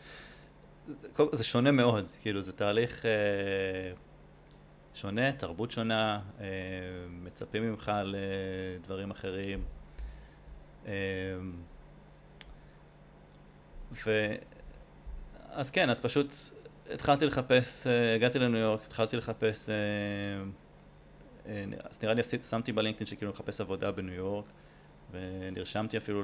[0.87, 0.95] זה-
[1.33, 3.11] זה שונה מאוד, כאילו, זה תהליך אה,
[4.95, 6.47] שונה, תרבות שונה, אה,
[7.11, 9.65] מצפים ממך לדברים אחרים.
[10.87, 10.93] אה,
[14.07, 14.35] ו...
[15.51, 16.35] אז כן, אז פשוט
[16.91, 19.75] התחלתי לחפש, אה, הגעתי לניו יורק, התחלתי לחפש, אה,
[21.47, 24.45] אה, אז נראה לי שמתי בלינקדאין שכאילו מחפש עבודה בניו יורק,
[25.11, 26.23] ונרשמתי אפילו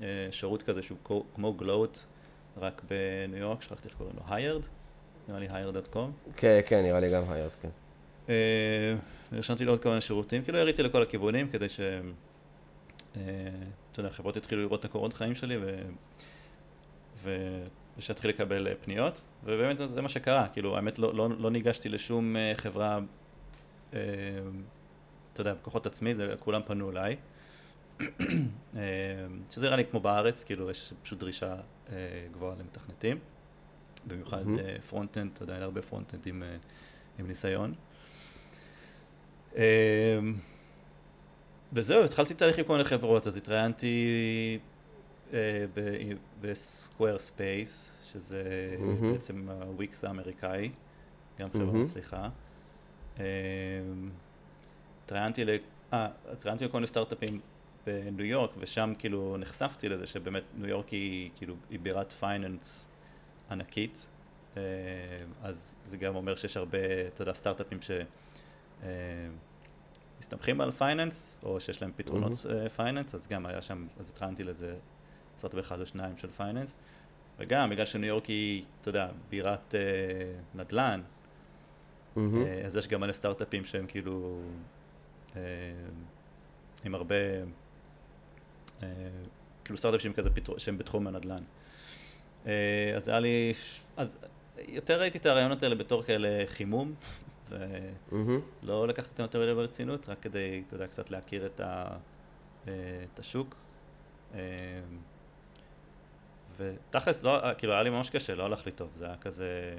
[0.00, 0.98] לשירות כזה שהוא
[1.34, 1.98] כמו- גלוט,
[2.56, 4.62] רק בניו יורק, שכחתי איך קוראים לו, היירד?
[5.28, 6.30] נראה לי hired.com.
[6.36, 7.68] כן, כן, נראה לי גם היירד, כן.
[9.32, 11.80] ונרשמתי לעוד מיני שירותים, כאילו הריתי לכל הכיוונים כדי ש...
[13.12, 15.82] אתה יודע, חברות יתחילו לראות את הקורות חיים שלי ו...
[17.98, 21.88] ושאתחיל לקבל אה, פניות, ובאמת זה, זה מה שקרה, כאילו האמת לא, לא, לא ניגשתי
[21.88, 22.98] לשום אה, חברה,
[23.94, 23.98] אה,
[25.32, 27.16] אתה יודע, בכוחות עצמי, זה, כולם פנו אליי,
[28.00, 28.06] אה,
[29.50, 31.54] שזה נראה לי כמו בארץ, כאילו יש פשוט דרישה
[31.92, 31.96] אה,
[32.32, 33.18] גבוהה למתכנתים,
[34.06, 34.44] במיוחד.
[34.58, 36.56] אה, front-end, אתה יודע, הרבה front-end עם, אה,
[37.18, 37.74] עם ניסיון.
[39.56, 40.18] אה,
[41.72, 44.58] וזהו, התחלתי תהליך עם כל מיני חברות, אז התראיינתי
[46.40, 48.42] ב Squarespace, שזה
[48.78, 49.12] מהמם.
[49.12, 50.70] בעצם הוויקס האמריקאי,
[51.38, 51.82] גם חברה מהמם.
[51.82, 52.28] מצליחה.
[53.20, 53.24] אה,
[55.04, 55.50] התראיינתי ל...
[55.92, 57.40] אה, התראיינתי לכל מיני סטארט-אפים
[57.86, 62.88] בניו יורק, ושם כאילו נחשפתי לזה שבאמת ניו יורק היא כאילו, היא בירת finance
[63.50, 64.06] ענקית.
[64.56, 64.62] אה,
[65.42, 66.78] אז זה גם אומר שיש הרבה,
[67.14, 67.90] אתה יודע, סטארט-אפים ש...
[68.82, 68.88] אה,
[70.20, 72.32] מסתמכים על finance, או שיש להם פתרונות
[72.76, 74.76] finance, אז גם היה שם, אז התחלתי לזה,
[75.38, 76.76] סטארט-אפ אחד או שניים של finance,
[77.38, 79.80] וגם בגלל שניו יורק היא, אתה יודע, בירת אה,
[80.54, 81.00] נדל"ן,
[82.16, 82.46] מהמם.
[82.46, 84.40] אה, אז יש גם מלא סטארט-אפים שהם כאילו,
[85.36, 85.40] אה,
[86.84, 87.14] עם הרבה,
[88.82, 88.88] אה,
[89.64, 91.42] כאילו סטארט-אפים שהם כזה, פתרו- שהם בתחום הנדל"ן.
[92.46, 93.52] אה, אז היה לי,
[93.96, 94.18] אז
[94.68, 96.94] יותר ראיתי את הרעיונות האלה בתור כאלה חימום.
[98.62, 101.86] ולא לקחתי אותם יותר מדי ברצינות, רק כדי, אתה יודע, קצת להכיר את, ה,
[102.68, 102.72] אה,
[103.14, 103.54] את השוק.
[104.34, 104.40] אה,
[106.56, 109.78] ותכלס, לא, כאילו, היה לי ממש קשה, לא הלך לי טוב, זה היה כזה...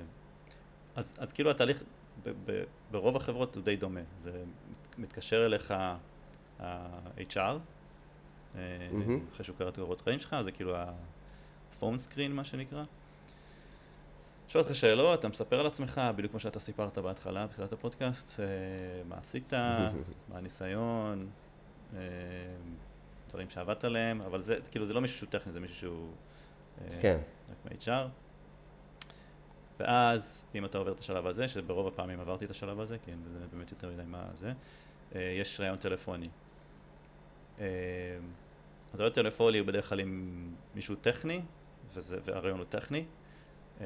[0.95, 1.83] אז, אז כאילו התהליך
[2.23, 4.31] ב, ב, ברוב החברות הוא די דומה, זה
[4.71, 5.71] מת- מתקשר אליך
[6.59, 7.57] ה-HR, אה,
[8.91, 9.19] מהמם.
[9.33, 12.83] אחרי שהוא קרא את קורות חיים שלך, זה כאילו ה-phone screen מה שנקרא.
[14.47, 18.45] שואל אותך שאלות, אתה מספר על עצמך, בדיוק כמו שאתה סיפרת בהתחלה, בתחילת הפודקאסט, אה,
[19.09, 19.53] מה עשית,
[20.29, 21.27] מה הניסיון,
[21.95, 21.99] אה,
[23.29, 26.09] דברים שעבדת עליהם, אבל זה, כאילו, זה לא מישהו שהוא טכני, זה מישהו שהוא...
[26.81, 27.17] אה, כן.
[27.49, 28.07] רק מ-HR.
[29.79, 33.47] ואז, אם אתה עובר את השלב הזה, שברוב הפעמים עברתי את השלב הזה, כי זה
[33.53, 34.51] באמת יותר מדי מה זה,
[35.15, 36.29] אה, יש ראיון טלפוני.
[37.59, 37.65] אה,
[38.93, 41.41] אז ראיון טלפוני הוא בדרך כלל עם מישהו טכני,
[41.93, 43.05] וזה, והראיון הוא טכני,
[43.81, 43.85] אה,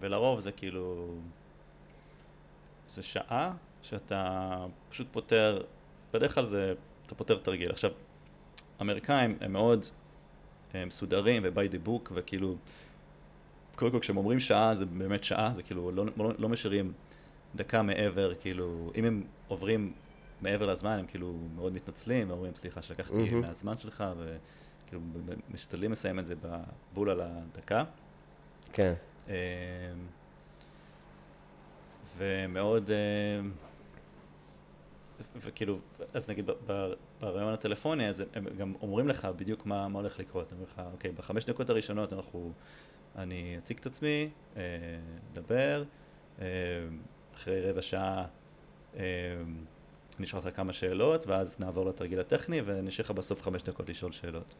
[0.00, 1.14] ולרוב זה כאילו,
[2.86, 4.56] זה שעה שאתה
[4.88, 5.62] פשוט פותר,
[6.12, 6.74] בדרך כלל זה,
[7.06, 7.70] אתה פותר תרגיל.
[7.70, 7.90] עכשיו,
[8.80, 9.86] אמריקאים הם מאוד
[10.86, 12.56] מסודרים ו-by the book, וכאילו,
[13.76, 16.92] קודם כל כשהם אומרים שעה זה באמת שעה, זה כאילו לא, לא, לא משאירים
[17.54, 19.92] דקה מעבר, כאילו, אם הם עוברים
[20.42, 23.40] מעבר לזמן, הם כאילו מאוד מתנצלים, ואומרים סליחה שלקחתי מהמם.
[23.40, 25.02] מהזמן שלך, וכאילו
[25.50, 27.84] משתדלים לסיים את זה בבול על הדקה.
[28.72, 28.92] כן.
[29.28, 29.34] אמ,
[32.16, 33.50] ומאוד, אמ,
[35.36, 35.78] וכאילו,
[36.14, 40.18] אז נגיד ב- ב- בראיון הטלפוני, אז הם גם אומרים לך בדיוק מה, מה הולך
[40.18, 40.52] לקרות.
[40.52, 42.52] הם אומרים לך, אוקיי, בחמש דקות הראשונות אנחנו,
[43.16, 44.62] אני אציג את עצמי, אה,
[45.30, 45.84] נדבר,
[46.40, 46.46] אה,
[47.36, 48.26] אחרי רבע שעה
[48.96, 49.02] אה,
[50.24, 54.54] אשאל אותך כמה שאלות, ואז נעבור לתרגיל הטכני, ונשאר לך בסוף חמש דקות לשאול שאלות.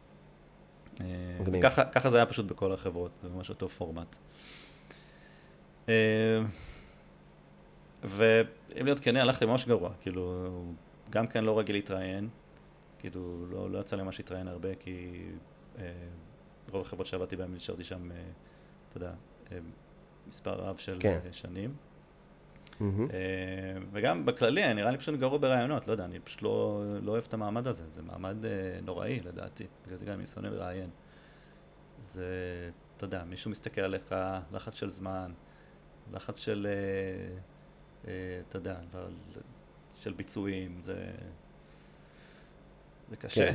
[1.00, 1.06] אה.
[1.62, 4.16] ככה, ככה זה היה פשוט בכל החברות, זה ממש אותו פורמט.
[8.06, 8.10] אה,
[8.74, 10.48] ואם להיות כנה, הלכתי ממש גרוע, כאילו,
[11.10, 12.28] גם כן לא רגיל להתראיין,
[12.98, 15.24] כאילו, לא, לא יצא לי ממש להתראיין הרבה, כי
[15.78, 15.92] אה,
[16.70, 18.16] רוב החברות שעבדתי בהן נשארתי שם, אה,
[18.88, 19.12] אתה יודע,
[19.52, 19.58] אה,
[20.28, 21.18] מספר רב של כן.
[21.26, 21.74] אה, שנים.
[22.80, 22.86] אה,
[23.92, 27.34] וגם בכללי, נראה לי פשוט גרוע ברעיונות, לא יודע, אני פשוט לא, לא אוהב את
[27.34, 28.50] המעמד הזה, זה מעמד אה,
[28.82, 30.90] נוראי לדעתי, בגלל זה גם אני שונא לראיין.
[32.02, 32.24] זה,
[32.96, 34.14] אתה יודע, מישהו מסתכל עליך,
[34.52, 35.32] לחץ של זמן,
[36.12, 37.38] לחץ של, אה, אה,
[38.48, 39.42] אתה יודע, לא, לא,
[39.98, 40.94] של ביצועים, זה,
[43.10, 43.46] זה קשה.
[43.52, 43.54] כן.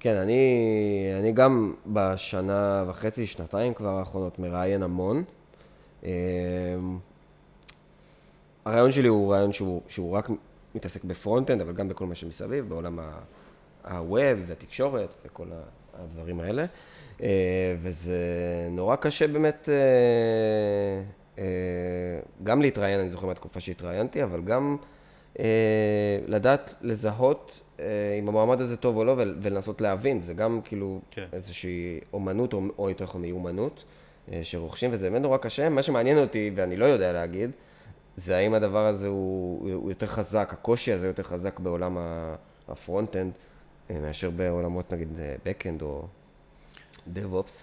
[0.00, 0.42] כן, אני,
[1.20, 5.24] אני גם בשנה וחצי, שנתיים כבר האחרונות מראיין המון.
[6.02, 6.08] אמ,
[8.64, 10.28] הריאיון שלי הוא ריאיון שהוא, שהוא רק
[10.74, 13.20] מתעסק ב front-end, אבל גם בכל מה שמסביב, בעולם ה-
[13.84, 15.46] הweb והתקשורת וכל
[15.94, 16.64] הדברים האלה.
[17.22, 17.28] אה,
[17.82, 18.18] וזה
[18.70, 21.02] נורא קשה באמת אה, אה,
[22.42, 24.76] גם להתראיין, אני זוכר מהתקופה שהתראיינתי, אבל גם
[25.38, 25.44] אה,
[26.26, 27.84] לדעת לזהות אה,
[28.18, 31.26] אם המועמד הזה טוב או לא ול- ולנסות להבין, זה גם כאילו כן.
[31.32, 33.84] איזושהי אומנות או, או יותר נכון מיומנות
[34.32, 35.68] אה, שרוכשים, וזה באמת נורא קשה.
[35.68, 37.50] מה שמעניין אותי, ואני לא יודע להגיד,
[38.16, 41.98] זה האם הדבר הזה הוא, הוא יותר חזק, הקושי הזה יותר חזק בעולם
[42.68, 43.32] ה front-end,
[43.90, 46.02] אה, מאשר בעולמות נגיד אה, back-end או
[47.14, 47.62] DevOps.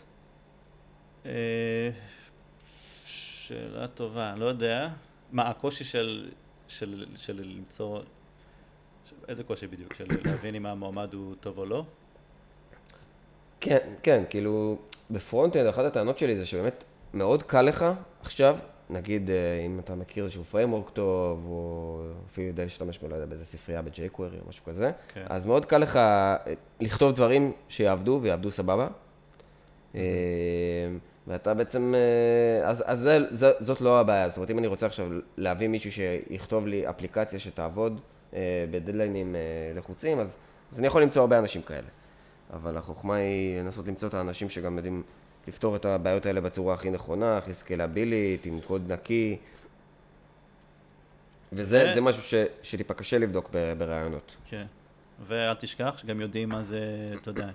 [3.47, 4.89] שאלה טובה, לא יודע.
[5.31, 6.29] מה, הקושי של,
[6.67, 7.99] של, של למצוא,
[9.09, 9.93] של- איזה קושי בדיוק?
[9.93, 11.83] של להבין אם המועמד הוא טוב או לא?
[13.59, 14.77] כן, כן, כאילו,
[15.11, 16.83] ב front-end, אחת הטענות שלי זה שבאמת
[17.13, 17.85] מאוד קל לך
[18.21, 18.57] עכשיו,
[18.89, 23.25] נגיד, אה, אם אתה מכיר איזשהו framework טוב, או אפילו יודע להשתמש, ב- לא יודע,
[23.25, 25.25] באיזה ספרייה ב-jQuery או משהו כזה, כן.
[25.29, 26.35] אז מאוד קל לך אה,
[26.79, 28.87] לכתוב דברים שיעבדו ויעבדו סבבה.
[29.95, 30.01] אה,
[31.27, 34.85] ואתה בעצם, אה, אז, אז זה, זה, זאת לא הבעיה, זאת אומרת, אם אני רוצה
[34.85, 38.01] עכשיו להביא מישהו שיכתוב לי אפליקציה שתעבוד
[38.33, 39.41] אה, בדדליינים אה,
[39.75, 40.37] לחוצים, אז,
[40.71, 41.87] אז אני יכול למצוא הרבה אנשים כאלה.
[42.53, 45.03] אבל החוכמה היא לנסות למצוא את האנשים שגם יודעים
[45.47, 49.37] לפתור את הבעיות האלה בצורה הכי נכונה, הכי סקלבילית, עם קוד נקי.
[51.53, 54.35] וזה ו- משהו ש, שטיפה קשה לבדוק ברעיונות.
[54.45, 54.65] כן.
[55.19, 56.79] ואל תשכח שגם יודעים מה זה,
[57.21, 57.49] אתה יודע,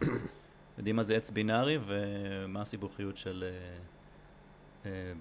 [0.79, 3.45] יודעים מה זה עץ בינארי ומה הסיבוכיות של...
[3.47, 5.13] אה, אה,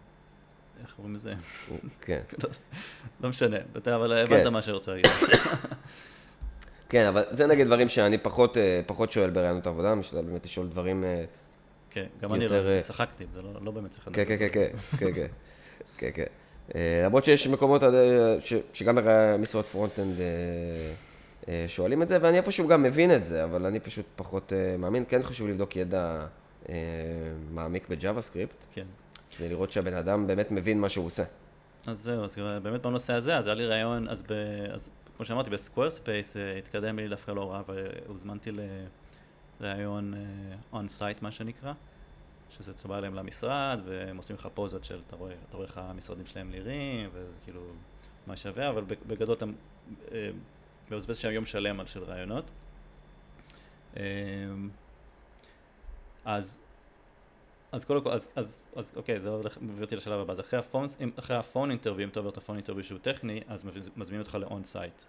[0.82, 1.34] איך קוראים לזה?
[2.02, 2.22] כן.
[3.22, 4.34] לא משנה, אתה אבל כן.
[4.36, 5.12] הבנת מה שאני רוצה להגיד.
[6.90, 10.68] כן, אבל זה נגיד דברים שאני פחות, אה, פחות שואל ברעיונות עבודה, משתדל באמת לשאול
[10.68, 11.04] דברים...
[11.90, 15.12] כן, גם אני לא, צחקתי, זה לא- לא באמת צריך כן, כן, כן, כן, כן,
[15.14, 15.28] כן,
[15.98, 16.26] כן, כן.
[17.06, 17.82] למרות שיש מקומות
[18.40, 20.16] ש- שגם במשרות front-end
[21.68, 25.04] שואלים את זה, ואני איפשהו גם מבין את זה, אבל אני פשוט פחות אה, מאמין.
[25.10, 26.28] כן חשוב לבדוק ידע
[26.70, 26.76] אה,
[27.52, 28.86] מעמיק ב JavaScript, כן.
[29.38, 31.24] כדי לראות שהבן אדם באמת מבין מה שהוא עושה.
[31.88, 34.32] אז זהו, אז באמת בנושא הזה, אז היה לי ראיון, אז, ב,
[34.74, 38.52] אז כמו שאמרתי, ב Squarespace התקדם לי דווקא לא רע, והוזמנתי
[39.60, 40.14] לראיון
[40.74, 41.74] on-site, מה שנקרא,
[42.50, 46.26] שזה תבוא להם למשרד, והם עושים לך פוזות של, אתה רואה, אתה רואה איך המשרדים
[46.26, 47.62] שלהם נראים, וזה כאילו
[48.28, 49.46] מה שווה, אבל בגדול אתה
[50.12, 50.30] אה,
[50.92, 52.46] מבזבז שם יום שלם על של ראיונות.
[53.98, 54.04] אה,
[56.26, 56.62] אז
[57.72, 59.30] אז קודם כל, אז, אז, אז אוקיי, זה
[59.62, 60.32] מביא אותי לשלב הבא.
[60.34, 60.86] אז אחרי ה phone,
[61.20, 63.90] אחרי ה phone interview, אם אתה עובר את ה phone interview שהוא טכני, אז מז-
[63.96, 65.02] מזמינים אותך ל on-site.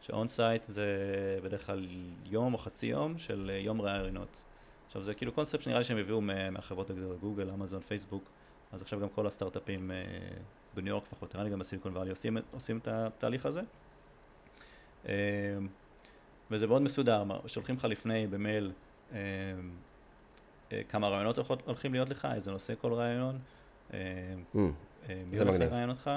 [0.00, 0.86] ש on-site זה
[1.44, 1.86] בדרך כלל
[2.24, 4.44] יום או חצי יום של אה, יום ראיונות.
[4.86, 8.24] עכשיו זה כאילו קונספט שנראה לי שהם הביאו מה- מהחברות הגדולות, גוגל, אמזון, פייסבוק,
[8.72, 9.96] אז עכשיו גם כל הסטארט-אפים אה,
[10.74, 13.60] בניו יורק לפחות, נראה לי גם בסיליקון ואלי עושים, עושים את התהליך הזה.
[15.08, 15.12] אה,
[16.50, 18.72] וזה מאוד מסודר, שולחים לך לפני במייל
[19.12, 19.18] אה,
[20.72, 23.38] אה, כמה רעיונות הולכים להיות לך, איזה נושא כל רעיון,
[23.92, 23.98] אה,
[24.54, 24.58] Mm,
[25.08, 25.60] אה, מי הולך.
[25.60, 26.10] לראיין אותך,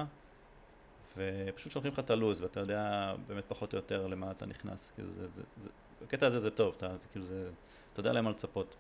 [1.17, 4.91] ופשוט שולחים לך את הלו"ז, ואתה יודע באמת פחות או יותר למה אתה נכנס.
[4.96, 5.70] כאילו זה, זה, זה,
[6.02, 7.50] בקטע הזה זה טוב, אתה, זה, כאילו זה,
[7.94, 8.76] אתה יודע למה לצפות.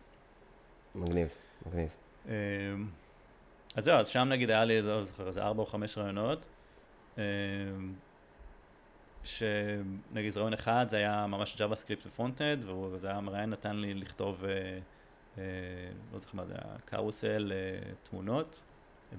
[0.95, 1.27] מגניב,
[1.65, 1.89] מגניב.
[3.75, 6.45] אז זהו, אז שם נגיד היה לי, לא זוכר, איזה ארבע או חמש רעיונות,
[9.23, 12.59] שנגיד רעיון אחד זה היה ממש JavaScript ופרונט-אד,
[12.91, 14.77] וזה היה מראיין נתן לי לכתוב, אה,
[15.37, 15.43] אה,
[16.13, 18.63] לא זוכר מה זה היה, קרוסל אה, תמונות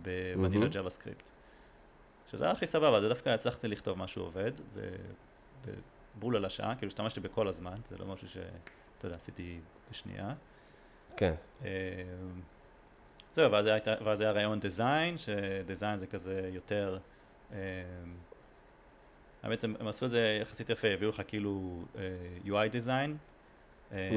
[0.03, 0.87] בוונילה מהמם.
[0.87, 1.31] JavaScript.
[2.31, 4.53] שזה היה הכי סבבה, זה דווקא הצלחתי לכתוב משהו עובד,
[6.17, 9.61] בבול על השעה, כאילו השתמשתי בכל הזמן, זה לא משהו שאתה יודע, עשיתי
[9.91, 10.35] בשנייה.
[11.17, 11.35] כן.
[11.65, 11.69] אה,
[13.33, 16.99] זהו, ואז היה, ואז היה רעיון דיזיין, שדיזיין זה כזה יותר,
[17.53, 17.59] אה,
[19.43, 22.03] האמת הם, הם עשו את זה יחסית יפה, הביאו לך כאילו אה,
[22.47, 23.17] UI design,
[23.93, 24.11] אה.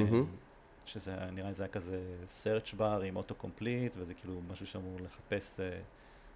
[0.86, 2.00] שזה נראה לי זה היה כזה
[2.44, 5.70] search bar עם autocomplete, וזה כאילו משהו שאמור לחפש אה,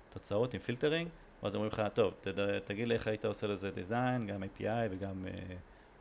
[0.09, 1.09] תוצאות עם filtering,
[1.43, 5.25] ואז אומרים לך, טוב, תד, תגיד לי איך היית עושה לזה design, גם API וגם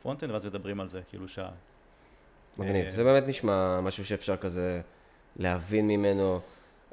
[0.01, 1.51] front-end, ואז מדברים על זה כאילו שעה.
[2.57, 2.89] מגניב.
[2.89, 4.81] זה באמת נשמע משהו שאפשר כזה
[5.35, 6.39] להבין ממנו.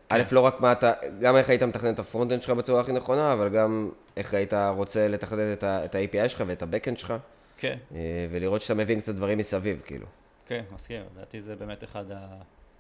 [0.09, 0.15] כן.
[0.15, 2.93] א', לא רק מה אתה, גם איך היית מתכנן את ה front-end שלך בצורה הכי
[2.93, 7.15] נכונה, אבל גם איך היית רוצה לתכנן את ה-API שלך ואת ה-Backend שלך,
[7.57, 10.07] כן, אה, ולראות שאתה מבין קצת דברים מסביב, כאילו.
[10.47, 12.05] כן, מסכים, לדעתי זה באמת אחד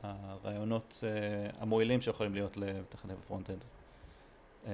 [0.03, 3.65] הראיונות אה, המועילים שיכולים להיות למתכנת front-end.
[4.67, 4.73] אה,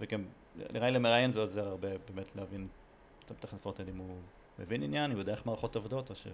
[0.00, 0.24] וגם,
[0.72, 2.66] נראה לי למראיין זה עוזר הרבה באמת להבין
[3.24, 4.16] את המתכנת front-end אם הוא
[4.58, 6.32] מבין עניין, אם הוא יודע איך מערכות עובדות, או שאתה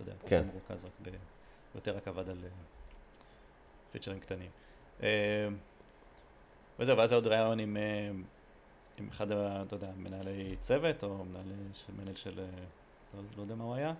[0.00, 0.36] יודע, כן.
[0.36, 1.08] יותר מרוכז רק ב...
[1.74, 2.38] יותר רק עבד על
[3.92, 4.50] פיצ'רים קטנים.
[5.02, 5.48] אה,
[6.80, 8.10] וזהו, ואז עוד ראיון עם, אה,
[8.98, 12.44] עם אחד, אתה יודע, מנהלי צוות, או מנהל של, מנהל של, אה,
[13.14, 13.94] לא, לא יודע מה הוא היה,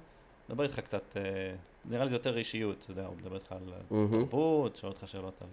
[0.49, 1.23] מדבר איתך קצת, אה,
[1.85, 4.11] נראה לי זה יותר אישיות, אתה יודע, הוא מדבר איתך על ממ-הממ.
[4.11, 5.49] תרבות, שואל אותך שאלות על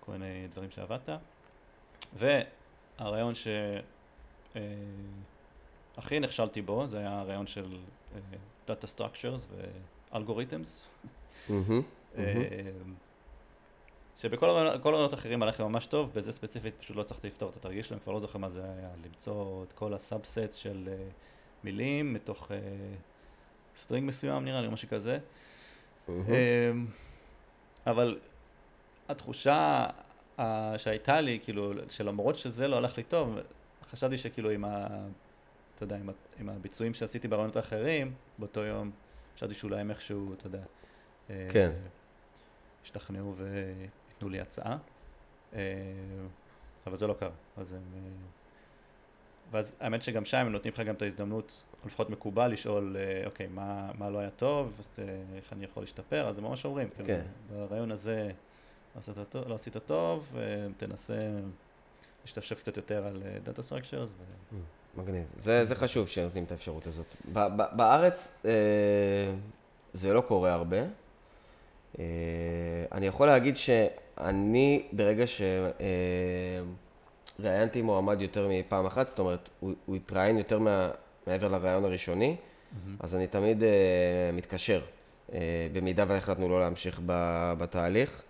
[0.00, 1.08] כל מיני דברים שעבדת.
[2.14, 3.80] והראיון שהכי
[6.20, 7.78] נכשלתי בו, זה היה הראיון של
[8.66, 10.80] Data Structures ו-Algorithms.
[11.50, 11.82] ממ-הממ.
[12.18, 12.22] אה,
[14.18, 17.82] שבכל הראיונות האחרים הלך לי ממש טוב, בזה ספציפית פשוט לא הצלחתי לפתור את התרגיל
[17.82, 21.04] שלהם, כבר לא זוכר מה זה היה, למצוא את כל ה subsets של אה,
[21.64, 22.50] מילים מתוך
[23.76, 25.18] string מסוים נראה לי, משהו כזה.
[26.08, 26.24] מהמם.
[26.26, 26.86] אמ,
[27.86, 28.18] אבל
[29.08, 29.86] התחושה
[30.38, 33.38] ה- שהייתה לי, כאילו, שלמרות שזה לא הלך לי טוב,
[33.90, 34.86] חשבתי שכאילו עם ה...
[35.74, 38.90] אתה יודע, עם, ה, עם הביצועים שעשיתי ברעיונות האחרים באותו יום,
[39.36, 40.62] חשבתי שאולי הם איכשהו, אתה יודע,
[41.30, 41.70] אה, כן.
[42.84, 43.34] ישתכנעו
[44.22, 44.76] וייתנו לי הצעה,
[45.54, 45.60] אה,
[46.86, 47.30] אבל זה לא קרה.
[47.56, 47.80] אז הם...
[47.94, 48.00] אה,
[49.50, 53.26] ואז האמת שגם שם הם נותנים לך גם את ההזדמנות, או לפחות מקובל, לשאול, אה,
[53.26, 54.98] אוקיי, מה, מה לא היה טוב, את,
[55.36, 57.22] איך אני יכול להשתפר, אז הם ממש אומרים, כאילו, כן.
[57.50, 58.30] ברעיון הזה
[58.94, 60.36] לא עשית טוב, לא עשית טוב
[60.76, 61.30] תנסה
[62.24, 64.12] להשתפשף קצת יותר על Data Structures.
[64.18, 64.56] ו...
[64.96, 65.24] מגניב.
[65.38, 67.06] זה, זה חשוב שנותנים את האפשרות הזאת.
[67.32, 68.50] ב- ב- בארץ אה,
[69.92, 70.82] זה לא קורה הרבה.
[71.98, 72.04] אה,
[72.92, 73.56] אני יכול להגיד
[74.18, 75.24] שאני, ברגע
[77.38, 80.90] שראיינתי מועמד יותר מפעם אחת, זאת אומרת, הוא, הוא התראיין יותר מה,
[81.26, 82.36] מעבר לראיון הראשוני,
[83.00, 83.68] אז אני תמיד אה,
[84.32, 84.80] מתקשר,
[85.32, 85.38] אה,
[85.72, 87.12] במידה והחלטנו לא להמשיך ב,
[87.58, 88.22] בתהליך.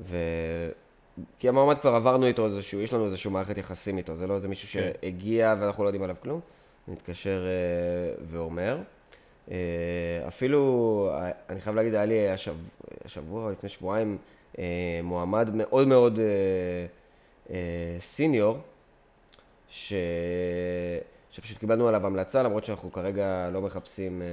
[0.00, 0.16] ו...
[1.38, 4.48] כי המועמד כבר עברנו איתו איזשהו, יש לנו איזשהו מערכת יחסים איתו, זה לא איזה
[4.48, 4.90] מישהו כן.
[5.02, 6.40] שהגיע ואנחנו לא יודעים עליו כלום.
[6.88, 8.78] אני מתקשר אה, ואומר.
[9.50, 9.56] אה,
[10.28, 12.54] אפילו, אה, אני חייב להגיד, היה לי השב...
[13.04, 14.16] השבוע, לפני שבועיים, אה,
[15.02, 16.24] מועמד מאוד מאוד אה,
[17.50, 18.58] אה, סיניור,
[19.68, 19.92] ש...
[21.30, 24.26] שפשוט קיבלנו עליו המלצה, למרות שאנחנו כרגע לא מחפשים, אה,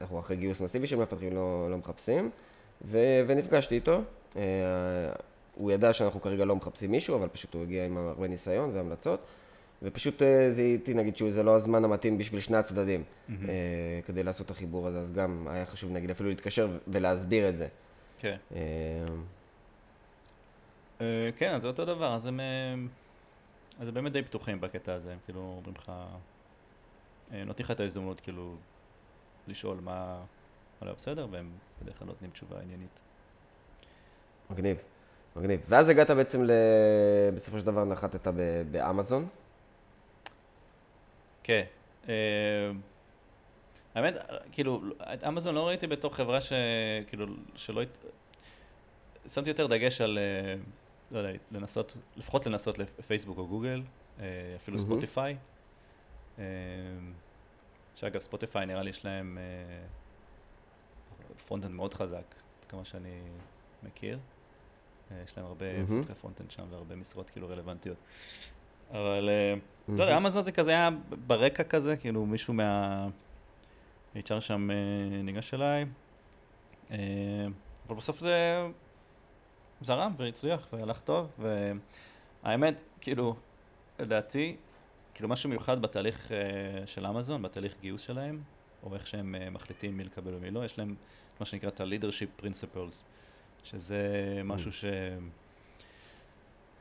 [0.00, 2.30] אנחנו אחרי גיוס מסיבי של מפתחים, לא, לא מחפשים,
[2.84, 2.98] ו...
[3.26, 4.00] ונפגשתי איתו.
[4.36, 4.42] אה,
[5.54, 9.20] הוא ידע שאנחנו כרגע לא מחפשים מישהו, אבל פשוט הוא הגיע עם הרבה ניסיון והמלצות,
[9.82, 13.34] ופשוט אה, זיהיתי, נגיד, שזה לא הזמן המתאים בשביל שני הצדדים, אה,
[14.06, 17.66] כדי לעשות את החיבור הזה, אז גם היה חשוב, נגיד, אפילו להתקשר ולהסביר את זה.
[18.20, 18.36] כן.
[21.00, 22.74] אה, כן, אז זה אותו דבר, אז הם, אה,
[23.80, 25.92] אז הם באמת די פתוחים בקטע הזה, הם כאילו אומרים לך,
[27.32, 28.54] אה, נותנים לך את ההזדמנות כאילו
[29.48, 30.20] לשאול מה,
[30.80, 31.50] מה לא בסדר, והם
[31.82, 33.00] בדרך כלל נותנים תשובה עניינית.
[34.50, 34.82] מגניב,
[35.36, 35.60] מגניב.
[35.68, 36.50] ואז הגעת בעצם, ל...
[37.34, 38.26] בסופו של דבר נחתת.
[38.70, 39.28] באמזון.
[41.42, 41.64] כן.
[43.94, 44.14] האמת,
[44.52, 44.82] כאילו,
[45.14, 46.52] את אמזון לא ראיתי בתור חברה ש...
[47.06, 47.26] כאילו,
[47.56, 47.82] שלא...
[49.26, 50.54] שמתי יותר דגש על, אה,
[51.12, 53.82] לא יודע, לנסות, לפחות לנסות לפייסבוק או גוגל,
[54.20, 54.24] אה,
[54.56, 54.88] אפילו ממ-הממ.
[54.88, 55.36] ספוטיפיי.
[56.38, 56.44] אה,
[57.94, 59.38] שאגב, ספוטיפיי נראה לי יש להם
[61.46, 62.34] front-end מאוד חזק,
[62.68, 63.20] כמה שאני
[63.82, 64.18] מכיר.
[65.24, 65.98] יש להם הרבה ממ-הממ.
[65.98, 67.96] מפתחי front-end שם והרבה משרות כאילו רלוונטיות.
[68.90, 69.54] אבל אה,
[69.88, 70.90] לא יודע, אמזון זה כזה היה
[71.26, 73.08] ברקע כזה, כאילו מישהו מה...
[74.16, 74.76] HR שם אה,
[75.22, 75.86] ניגש אליי,
[76.90, 76.96] אה,
[77.86, 78.66] אבל בסוף זה
[79.80, 81.44] זרם והצליח והלך טוב,
[82.42, 83.36] והאמת, כאילו,
[83.98, 84.56] לדעתי,
[85.14, 88.42] כאילו משהו מיוחד בתהליך אה, של אמזון, בתהליך גיוס שלהם,
[88.82, 90.94] או איך שהם מחליטים מי לקבל ומי לא, יש להם
[91.40, 93.04] מה שנקרא את ה-leadership principles,
[93.64, 94.02] שזה
[94.44, 94.84] משהו ש...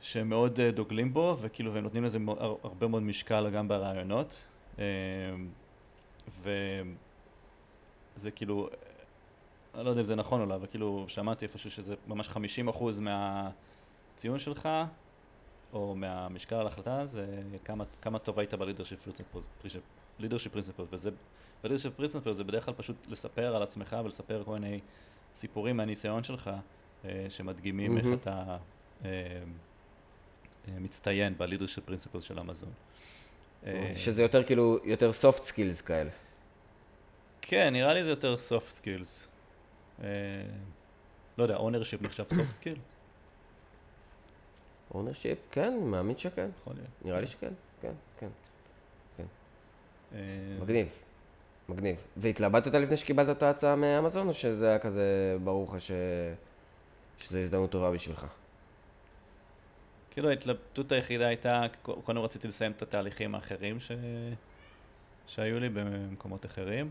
[0.01, 2.19] שהם מאוד דוגלים בו, וכאילו, והם נותנים לזה
[2.63, 4.41] הרבה מאוד משקל גם ברעיונות.
[4.79, 4.85] אה,
[8.19, 8.69] וזה כאילו,
[9.75, 12.83] אני לא יודע אם זה נכון או לא, אבל כאילו שמעתי איפשהו שזה ממש 50%
[12.99, 14.69] מהציון שלך,
[15.73, 17.25] או מהמשקל על ההחלטה, זה
[17.65, 21.09] כמה, כמה טוב היית leadership principles, וזה,
[21.63, 24.79] ב-leadership principles זה בדרך כלל פשוט לספר על עצמך ולספר כל מיני
[25.35, 26.49] סיפורים מהניסיון שלך,
[27.05, 28.17] אה, שמדגימים איך מהמם.
[28.17, 28.57] אתה
[29.05, 29.09] אה,
[30.67, 32.71] אה, מצטיין ב-leadership principles של אמזון.
[33.65, 36.09] אה, שזה יותר כאילו, יותר soft skills כאלה.
[37.49, 39.27] כן, נראה לי זה יותר soft skills.
[40.03, 40.07] אה,
[41.37, 42.77] לא יודע, ownership נחשב soft skill?
[44.93, 46.49] ownership, כן, אני מאמין שכן.
[46.59, 46.89] יכול להיות.
[47.05, 48.27] נראה לי שכן, כן, כן.
[50.13, 50.19] אה,
[50.61, 50.87] מגניב,
[51.69, 51.95] מגניב.
[52.17, 55.91] והתלבטת לפני שקיבלת את ההצעה מאמזון, או שזה היה כזה ברור לך ש...
[57.19, 58.27] שזו הזדמנות טובה בשבילך?
[60.11, 63.91] כאילו ההתלבטות היחידה הייתה, קודם רציתי לסיים את התהליכים האחרים ש...
[65.27, 66.89] שהיו לי במקומות אחרים,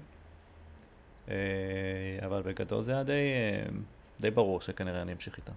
[2.24, 3.70] אבל בגדול זה היה די, אה,
[4.20, 5.52] די ברור שכנראה אני אמשיך איתה.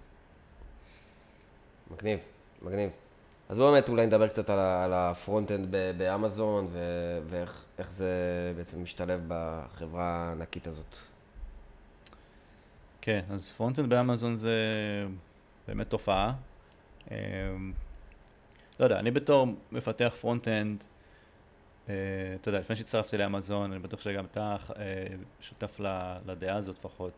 [1.90, 2.18] מגניב,
[2.62, 2.90] מגניב.
[3.48, 8.12] אז בואו באמת אולי נדבר קצת על, על ה front-end באמזון, ו- ואיך איך זה
[8.56, 10.96] בעצם משתלב בחברה הענקית הזאת.
[13.00, 14.56] כן, אז front-end באמזון זה
[15.68, 16.32] באמת תופעה.
[17.10, 17.16] אה,
[18.80, 20.91] לא יודע, אני בתור מפתח front-end, אה,
[21.84, 21.92] אתה
[22.46, 25.06] יודע, לפני שהצטרפתי לאמזון, אני בטוח שגם אתה אה,
[25.40, 27.12] שותף ל- לדעה הזאת לפחות.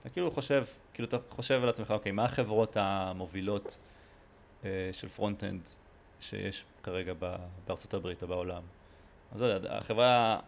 [0.00, 3.78] אתה כאילו חושב, כאילו אתה חושב על עצמך, אוקיי, מה החברות המובילות
[4.64, 5.60] אה, של front-end
[6.20, 8.62] שיש כרגע ב- בארצות הברית או בעולם?
[9.32, 10.38] אז לא יודע, החברה,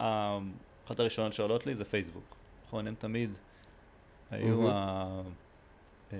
[0.86, 2.36] אחת הראשונות שעולות לי זה פייסבוק.
[2.66, 3.30] נכון, הם תמיד
[4.30, 4.70] היו ממ-הממ.
[4.70, 5.22] ה...
[6.12, 6.18] אה,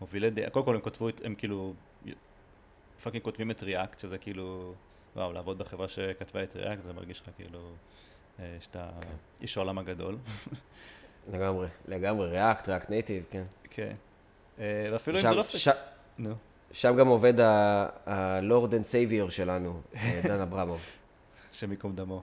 [0.00, 1.74] מובילי דעה, קודם כל הם כתבו, הם כאילו,
[3.02, 4.74] fucking כותבים את React, שזה כאילו,
[5.16, 7.72] וואו, לעבוד בחברה שכתבה את React, זה מרגיש לך כאילו,
[8.40, 8.88] אה, שאתה
[9.40, 10.16] איש העולם הגדול.
[11.32, 13.44] לגמרי, לגמרי, React, React Native, כן.
[13.70, 13.94] כן.
[14.58, 15.44] אה, ואפילו אם זה לא...
[16.18, 16.34] נו,
[16.72, 17.34] שם גם עובד
[18.06, 20.80] ה lord and savior שלנו, אה, דן אברמוב,
[21.52, 22.22] השם דמו.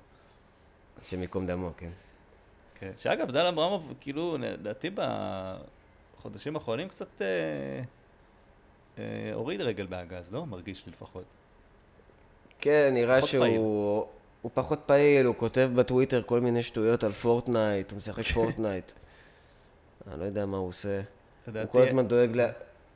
[1.09, 1.89] השם ייקום דמו, כן.
[2.79, 2.91] כן.
[2.97, 4.89] שאגב, דן אברמוב, כאילו, לדעתי
[6.15, 7.27] בחודשים האחרונים קצת אה,
[8.97, 10.45] אה, הוריד רגל מהגז, לא?
[10.45, 11.23] מרגיש לי לפחות.
[12.65, 13.54] כן, נראה פחות פעיל.
[13.54, 14.08] שהוא
[14.41, 18.91] הוא פחות פעיל, הוא כותב בטוויטר כל מיני שטויות על פורטנייט, הוא משחק פורטנייט.
[20.08, 21.01] אני לא יודע מה הוא עושה.
[21.45, 22.51] הוא כל הזמן דואג, לה...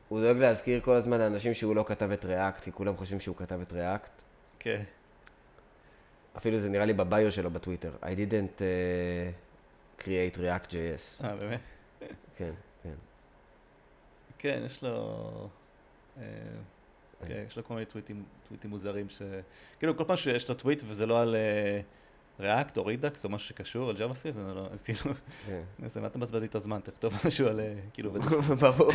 [0.10, 3.36] הוא דואג להזכיר כל הזמן לאנשים שהוא לא כתב את React, כי כולם חושבים שהוא
[3.36, 4.12] כתב את React.
[4.60, 4.82] כן.
[6.38, 7.92] אפילו זה נראה לי ב bio שלו בטוויטר.
[8.02, 11.24] I didn't uh, create React.js.
[11.24, 11.60] אה, באמת?
[12.38, 12.54] כן,
[12.84, 12.94] כן.
[14.38, 15.30] כן, יש לו...
[16.18, 16.24] אה,
[17.28, 19.22] כן, יש לו כל מיני טוויטים, טוויטים מוזרים ש...
[19.80, 21.36] כאילו, כל פעם שיש לו טוויט וזה לא על
[22.40, 24.68] React או Redux או משהו שקשור, על JavaScript, זה לא...
[24.72, 25.14] אז כאילו,
[25.46, 25.62] כן.
[26.02, 26.80] מה אתה מבזבז לי את הזמן?
[26.80, 27.60] תכתוב משהו על...
[27.60, 28.12] אה, כאילו,
[28.62, 28.92] ברור.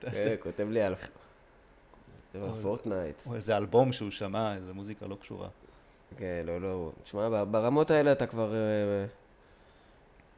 [0.00, 0.94] כן, כותב לי על...
[2.62, 3.26] פורטנייט.
[3.26, 5.48] או איזה אלבום שהוא שמע, איזה מוזיקה לא קשורה.
[6.16, 6.92] כן, לא, לא.
[7.02, 8.54] תשמע, ברמות האלה אתה כבר...
[8.54, 9.04] אה,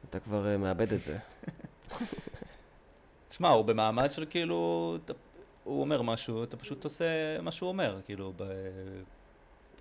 [0.09, 1.17] אתה כבר אה, מאבד את זה.
[3.29, 4.97] תשמע, הוא במעמד של כאילו,
[5.69, 7.05] הוא אומר משהו, אתה פשוט עושה
[7.41, 8.43] מה שהוא אומר, כאילו, ב,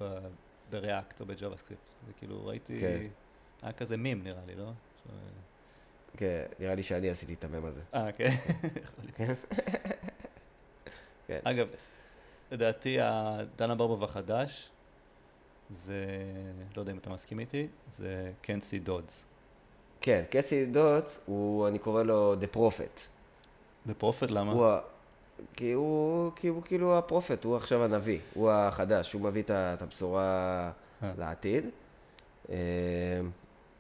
[0.01, 0.19] ב,
[0.71, 1.83] ב React או ב JavaScript.
[2.07, 3.07] זה כאילו, ראיתי, כן.
[3.63, 4.71] היה כזה מם נראה לי, לא?
[5.05, 5.09] ש-
[6.17, 7.81] כן, נראה לי שאני עשיתי את המם הזה.
[7.95, 8.31] אה, כן.
[9.19, 9.39] להיות.
[11.27, 11.41] כן.
[11.51, 11.69] אגב,
[12.51, 14.71] לדעתי, הדן אברמוב החדש,
[15.71, 16.07] זה,
[16.77, 19.25] לא יודע אם אתה מסכים איתי, זה קנסי דודס.
[20.01, 23.01] כן, קצי דוטס, הוא, אני קורא לו The Prophet.
[23.89, 24.53] The Prophet, למה?
[24.53, 24.67] הוא,
[25.57, 30.71] כי הוא, כי הוא כאילו הפרופט, הוא עכשיו הנביא, הוא החדש, הוא מביא את הבשורה
[31.03, 31.13] אה.
[31.19, 31.65] לעתיד.
[32.51, 32.57] אה,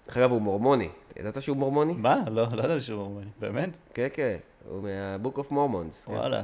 [0.06, 0.88] דרך אגב, הוא מורמוני.
[1.16, 1.92] ידעת שהוא מורמוני?
[1.92, 2.24] מה?
[2.30, 3.30] לא, לא ידעתי שהוא מורמוני.
[3.40, 3.70] באמת?
[3.94, 4.36] כן, כן,
[4.68, 6.06] הוא מה-Book of Mormons.
[6.06, 6.12] כן.
[6.12, 6.42] וואלה.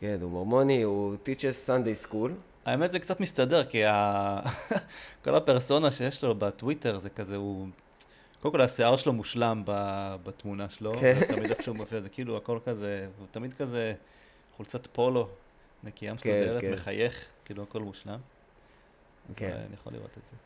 [0.00, 2.30] כן, הוא מורמוני, הוא teaches Sunday school.
[2.64, 4.40] האמת זה קצת מסתדר, כי ה...
[5.24, 7.66] כל הפרסונה שיש לו בטוויטר זה כזה, הוא...
[8.42, 9.62] קודם כל השיער שלו מושלם.
[10.24, 11.20] בתמונה שלו, כן.
[11.28, 13.94] תמיד איפה שהוא מופיע, זה כאילו הכל כזה, הוא תמיד כזה
[14.56, 15.28] חולצת פולו,
[15.84, 16.72] נקייה מסודרת, כן.
[16.72, 18.18] מחייך, כאילו הכל מושלם.
[19.36, 19.46] כן.
[19.46, 20.36] אה, אני יכול לראות את זה.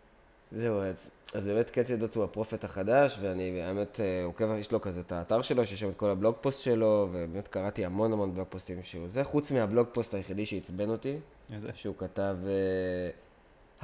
[0.61, 2.02] זהו, אז, אז באמת Kent C.
[2.02, 5.66] Dodds הוא ה prophet החדש, ואני האמת אה, עוקב, יש לו כזה את האתר שלו,
[5.66, 8.83] שיש שם את כל ה blog post שלו, ובאמת קראתי המון המון blog post ים
[8.82, 11.16] שהוא זה, חוץ מה blog post היחידי שעצבן אותי,
[11.53, 11.68] איזה?
[11.74, 13.11] שהוא כתב אה,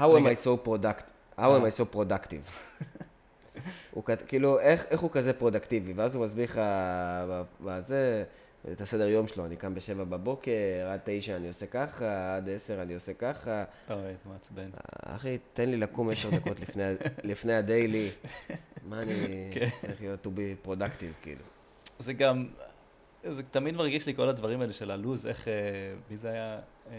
[0.04, 0.22] How am.
[0.22, 1.59] I so product- How אה.
[1.59, 2.50] am I so productive.
[3.90, 4.22] הוא כת...
[4.22, 5.92] כאילו, איך, איך הוא כזה פרודקטיבי?
[5.92, 6.61] ואז הוא מסביר לך
[7.61, 8.24] בזה,
[8.72, 12.82] את הסדר יום שלו, אני קם בשבע בבוקר, עד תשע אני עושה ככה, עד עשר
[12.82, 13.64] אני עושה ככה.
[13.90, 14.70] אוי, זה מעצבן.
[15.04, 16.82] אחי, תן לי לקום עשר דקות לפני,
[17.30, 18.11] לפני הדיילי.
[18.88, 19.14] מה אני
[19.54, 19.68] כן.
[19.80, 21.42] צריך להיות to be productive, כאילו.
[21.98, 22.46] זה גם,
[23.24, 25.52] זה תמיד מרגיש לי כל הדברים האלה של הלו"ז, איך, אה,
[26.11, 26.61] מי זה היה?
[26.90, 26.94] אה,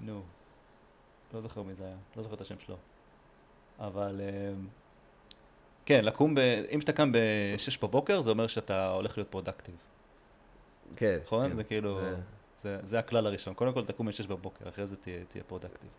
[0.00, 0.22] נו,
[1.34, 2.76] לא זוכר מי זה היה, לא זוכר את השם שלו.
[3.80, 4.52] אבל אה,
[5.86, 6.38] כן, לקום, ב,
[6.74, 9.74] אם שאתה קם ב-6 בבוקר, זה אומר שאתה הולך להיות productive,
[10.96, 11.18] כן.
[11.24, 11.50] נכון?
[11.50, 11.56] כן.
[11.56, 12.16] זה כאילו, זה-
[12.58, 13.54] זה, זה הכלל הראשון.
[13.54, 15.90] קודם כל תקום ב-6 בבוקר, אחרי זה תהיה, תהיה productive.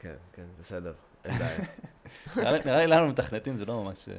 [0.00, 0.92] כן, כן, בסדר.
[1.24, 1.58] אין בעיה.
[2.66, 4.14] נראה, לי- לנו מתכנתים זה לא ממש, אה,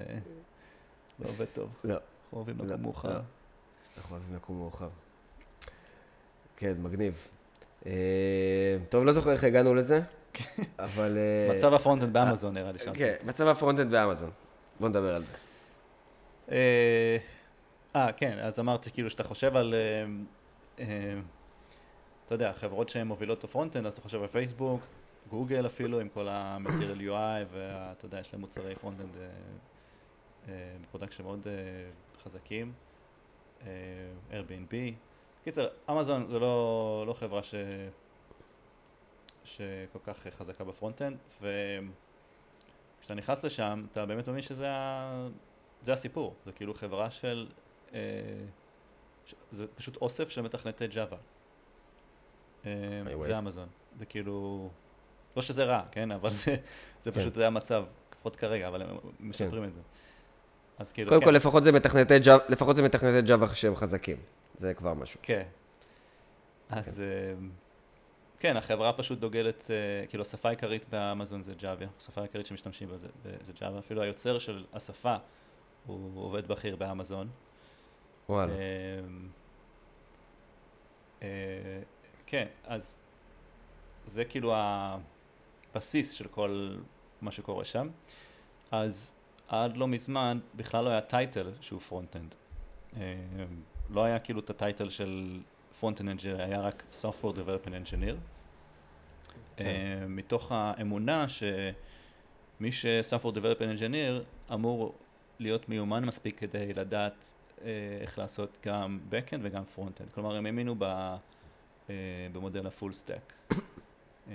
[1.19, 1.69] לא עובד טוב.
[1.84, 1.93] לא.
[1.93, 2.03] אנחנו
[2.38, 3.13] אוהבים לא, לקום מאוחר.
[3.13, 3.19] לא.
[3.97, 4.89] אנחנו אוהבים לקום מאוחר.
[6.57, 7.27] כן, מגניב.
[7.86, 7.91] אה,
[8.89, 10.01] טוב, לא זוכר איך הגענו לזה,
[10.79, 11.17] אבל...
[11.17, 12.93] אה, מצב ה front-end באמזון נראה לי שם.
[12.93, 14.31] כן, מצב ה front-end באמזון.
[14.79, 15.34] בוא נדבר על זה.
[16.51, 17.17] אה,
[17.95, 20.05] אה, כן, אז אמרתי כאילו שאתה חושב על, אה,
[20.79, 21.19] אה,
[22.25, 24.81] אתה יודע, חברות שהן מובילות את ה front-end, אז אתה חושב על פייסבוק,
[25.29, 29.27] גוגל אפילו, עם כל ה-Material UI, ואתה יודע, יש להם מוצרי front-end אה,
[30.47, 31.53] אה, ב production מאוד אה,
[32.23, 32.73] חזקים,
[33.61, 33.67] אה,
[34.31, 34.73] Airbnb.
[35.43, 37.55] קיצר, אמזון זה לא, לא חברה ש...
[39.44, 41.18] שכל כך חזקה ב front-end,
[43.00, 45.28] וכשאתה נכנס לשם, אתה באמת מבין שזה ה...
[45.82, 47.48] זה הסיפור, זה כאילו חברה של,
[47.94, 48.00] אה,
[49.26, 51.18] ש- זה פשוט אוסף של מתכנתי Java.
[52.66, 52.72] אה.
[53.20, 53.68] זה אמזון,
[53.98, 54.70] זה כאילו,
[55.36, 56.56] לא שזה רע, כן, אבל זה,
[57.02, 57.20] זה כן.
[57.20, 57.84] פשוט, זה המצב,
[58.16, 59.82] לפחות כרגע, אבל הם משפרים את זה.
[60.78, 64.18] אז כאילו, קודם כן, כל, לפחות זה מתכנתי ג'אווה- לפחות זה מתכנתי ג'אווה שהם חזקים.
[64.58, 65.20] זה כבר משהו.
[65.24, 65.44] כן.
[66.70, 67.06] אז אה,
[68.44, 72.98] כן, החברה פשוט דוגלת, אה, כאילו השפה העיקרית באמזון זה ג'אווה, השפה העיקרית שמשתמשים בה
[72.98, 73.08] זה-
[73.41, 75.16] זה ג'אווה, אפילו היוצר של השפה
[75.86, 77.30] הוא עובד בכיר באמזון.
[78.30, 78.54] וואלה.
[78.54, 79.28] אמ,
[81.22, 81.28] אה,
[82.26, 83.02] כן, אז
[84.06, 86.76] זה כאילו הבסיס של כל
[87.22, 87.89] מה שקורה שם.
[88.72, 89.14] אז
[89.48, 92.36] עד לא מזמן בכלל לא היה title שהוא front-end.
[93.89, 95.39] לא היה כאילו את ה title של
[95.80, 98.32] front-end engineer, היה רק Software Development Engineer.
[99.56, 99.66] כן.
[99.66, 104.93] אה, מתוך האמונה שמי ש-Software Development Engineer אמור
[105.39, 107.70] להיות מיומן מספיק כדי לדעת אה,
[108.01, 110.14] איך לעשות גם Backend וגם Frontend.
[110.14, 111.95] כלומר, הם האמינו ב, אה,
[112.34, 113.34] במודל ה full stack.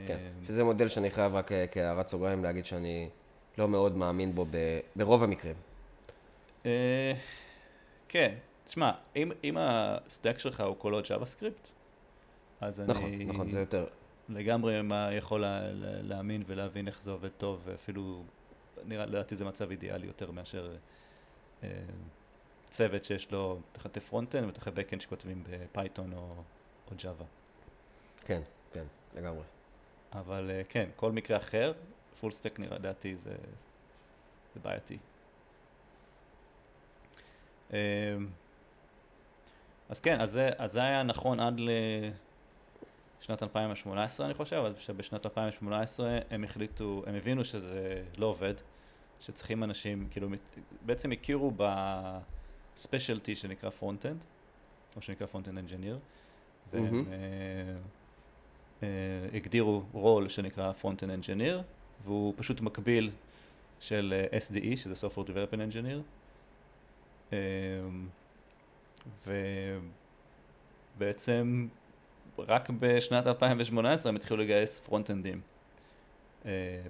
[0.07, 0.19] כן.
[0.47, 3.09] שזה מודל שאני חייב רק כהערת סוגריים להגיד שאני
[3.59, 5.55] לא מאוד מאמין בו ב- ברוב המקרים.
[8.09, 11.69] כן, תשמע, אם, אם ה stack שלך הוא כולו JavaScript,
[12.61, 13.87] אז נכון, אני נכון, זה יותר...
[14.29, 18.25] לגמרי מה יכול לה, לה, להאמין ולהבין איך זה עובד טוב, ואפילו,
[18.85, 20.77] נראה, לדעתי זה מצב אידיאלי יותר מאשר
[21.63, 21.69] אה,
[22.65, 26.35] צוות שיש לו תחתי front-end ותחתי backend שכותבים ב Python או,
[26.91, 27.25] או Java.
[28.25, 29.45] כן, כן, לגמרי.
[30.13, 31.73] אבל אה, כן, כל מקרה אחר,
[32.21, 33.37] full stack נראה לדעתי זה,
[34.55, 34.99] זה בעייתי.
[37.73, 37.79] אה,
[39.89, 41.61] אז כן, אז זה, אז זה היה נכון עד
[43.23, 48.55] לשנת 2018 אני חושב, אבל שבשנת 2018 הם החליטו, הם הבינו שזה לא עובד,
[49.21, 50.29] שצריכים אנשים, כאילו
[50.83, 54.25] בעצם הכירו ב specialty שנקרא front-end,
[54.97, 55.99] או שנקרא front-end engineer,
[56.73, 57.05] והם מהמם.
[57.13, 57.17] אה,
[58.83, 58.89] אה,
[59.33, 61.63] הגדירו רול שנקרא Front-End Engineer,
[62.03, 63.11] והוא פשוט מקביל
[63.81, 66.01] של אה, SDE, שזה Software Development Engineer.
[67.33, 67.39] אה,
[70.97, 71.69] ובעצם
[72.49, 75.41] רק בשנת 2018 הם התחילו לגייס front-end ים,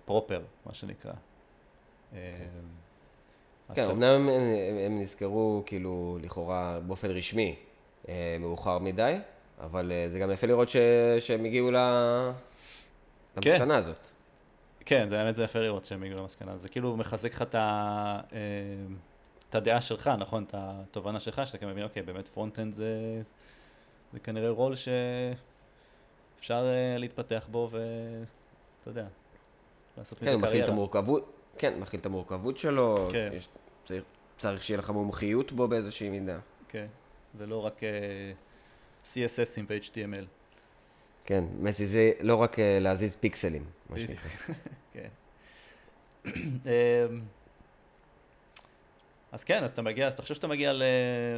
[0.04, 1.12] proper, מה שנקרא.
[2.14, 2.18] אה,
[3.74, 4.28] כן, אמנם
[4.86, 7.56] הם, נזכרו כאילו לכאורה באופן רשמי
[8.08, 9.16] אה, מאוחר מדי,
[9.60, 10.68] אבל אה, זה גם יפה לראות
[11.20, 11.74] שהם הגיעו כן.
[13.36, 14.08] למסקנה הזאת.
[14.84, 18.20] כן, זה האמת זה יפה לראות שהם הגיעו למסקנה, זה כאילו מחזק לך את, ה,
[18.32, 18.38] אה,
[19.48, 20.44] את הדעה שלך, נכון?
[20.44, 23.22] את התובנה שלך, שאתה כאילו מבין, אוקיי, באמת front-end זה,
[24.12, 29.06] זה כנראה רול שאפשר אה, להתפתח בו ואתה יודע,
[29.98, 30.68] לעשות כן, מזה מכיל את קריירה.
[30.72, 33.30] המורכבות, כן, מכיל את המורכבות שלו, כן.
[33.32, 33.48] יש,
[33.84, 34.04] צריך,
[34.38, 36.38] צריך שיהיה לך מומחיות בו באיזושהי מידה.
[36.68, 36.86] כן,
[37.36, 38.32] ולא רק אה,
[39.04, 40.24] CSSים ו-HTML.
[41.24, 44.54] כן, מסי זה לא רק אה, להזיז פיקסלים, מה שנקרא.
[44.94, 45.08] כן.
[49.32, 50.82] אז כן, אז אתה מגיע, אז תחשוב שאתה מגיע ל...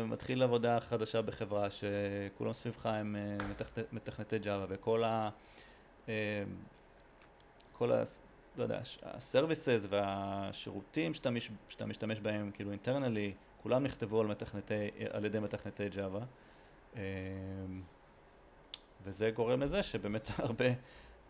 [0.06, 5.30] מתחיל עבודה חדשה בחברה שכולם סביבך הם אה, מתכנת- מתכנתי ג'אווה וכל ה...
[6.08, 6.12] אמ,
[7.72, 8.02] כל ה...
[8.56, 11.50] לא יודע, ה-services והשירותים שאתה, מש...
[11.68, 14.74] שאתה משתמש בהם, כאילו אינטרנלי, כולם נכתבו על, מתכנתי...
[15.10, 16.20] על ידי מתכנתי ג'אווה.
[19.04, 20.64] וזה גורם לזה שבאמת הרבה,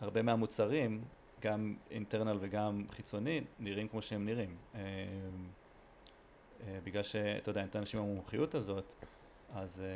[0.00, 1.04] הרבה מהמוצרים,
[1.40, 4.56] גם אינטרנל וגם חיצוני, נראים כמו שהם נראים.
[6.66, 8.94] אה, אה, בגלל שאתה יודע, אין את האנשים עם המומחיות הזאת,
[9.54, 9.86] אז אה,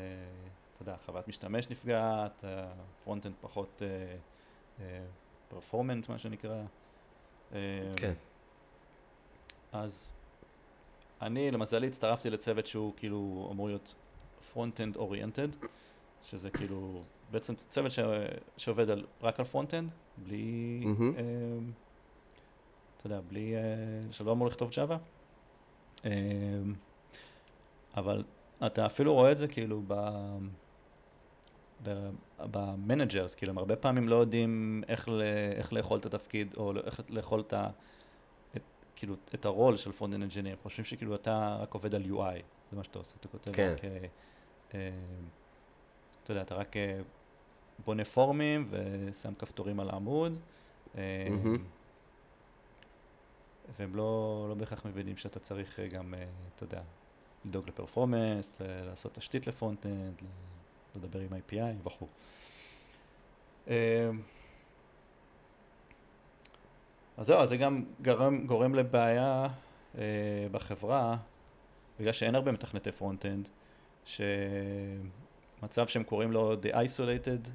[0.75, 3.83] אתה יודע, חוויית משתמש נפגעת, ה front-end פחות
[5.49, 6.63] performant, מה שנקרא.
[7.53, 7.59] אה,
[7.97, 8.13] כן.
[9.73, 10.13] אז
[11.23, 13.95] אני, למזלי, הצטרפתי לצוות שהוא כאילו אמור להיות
[14.53, 15.49] front-end oriented,
[16.23, 17.99] שזה כאילו בעצם צוות ש...
[18.57, 21.15] שעובד על, רק על front-end, בלי, מהמם.
[21.17, 21.23] אה,
[22.97, 23.61] אתה יודע, בלי, אה,
[24.11, 24.97] שלא אמור לכתוב Java.
[26.05, 26.11] אה,
[27.97, 28.25] אבל
[28.67, 29.95] אתה אפילו רואה את זה כאילו ב...
[32.39, 35.23] ב managers, כאילו הם הרבה פעמים לא יודעים איך, ל,
[35.57, 37.69] איך לאכול את התפקיד, או איך לאכול את, ה,
[38.57, 38.63] את,
[38.97, 42.77] כאילו, את ה role של front engineer, חושבים שכאילו אתה רק עובד על UI, זה
[42.77, 43.73] מה שאתה עושה, אתה כותב כן.
[43.73, 44.07] רק, אה,
[44.75, 44.91] אה,
[46.25, 47.01] אתה יודע, אתה רק אה,
[47.85, 50.39] בונה פורמים ושם כפתורים על העמוד,
[50.99, 51.65] אה, מהמם.
[53.79, 56.25] והם לא, לא בהכרח מבינים שאתה צריך אה, גם, אה,
[56.57, 56.81] אתה יודע,
[57.45, 60.27] לדאוג ל performance, לעשות תשתית ל front-end, ל-
[60.99, 62.07] לדבר עם API וכו'.
[63.69, 64.11] אה,
[67.17, 69.49] אז זהו, אז זה גם גורם, גורם לבעיה
[69.99, 70.03] אה,
[70.51, 71.17] בחברה,
[72.01, 73.49] בגלל שאין הרבה מתכנתי front-end,
[74.05, 77.49] שמצב שהם קוראים לו The Isolated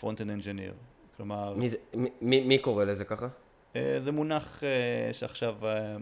[0.00, 0.04] Front-End
[0.42, 0.74] Engineer.
[1.16, 1.68] כלומר, מי,
[2.20, 3.28] מי, מי קורא לזה ככה?
[3.76, 5.96] אה, זה מונח אה, שעכשיו אה,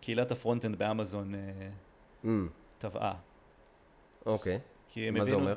[0.00, 1.34] קהילת ה front-end באמזון
[2.24, 2.28] Mm,
[2.78, 3.14] טבעה.
[4.26, 4.60] אוקיי,
[4.96, 5.56] הם מה זה אומר?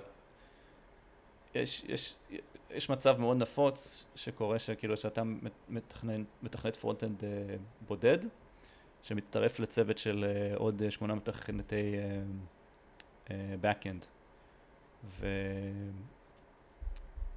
[1.56, 2.16] יש, יש,
[2.70, 5.24] יש מצב מאוד נפוץ שקורה שכאילו שאתה
[5.70, 7.24] מתכנן, מתכנת front-end
[7.88, 8.18] בודד,
[9.01, 10.26] שמצטרף לצוות של
[10.56, 11.95] עוד שמונה מתכנתי
[13.62, 14.06] back-end.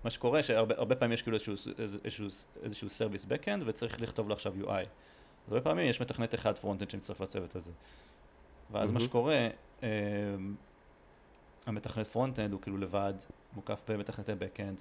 [0.07, 2.27] ומה שקורה שהרבה הרבה פעמים יש כאילו איזשהו, איזשהו,
[2.63, 4.71] איזשהו service back-end וצריך לכתוב לו עכשיו UI.
[4.71, 4.87] אז
[5.49, 7.71] הרבה פעמים יש מתכנת אחד front-end שמצטרף לצוות הזה.
[8.71, 9.01] ואז מה.
[9.01, 9.49] שקורה,
[9.83, 9.89] אה,
[11.67, 13.15] המתכנת front-end הוא כאילו לבד,
[13.53, 14.81] מוקף במתכנתי back-end,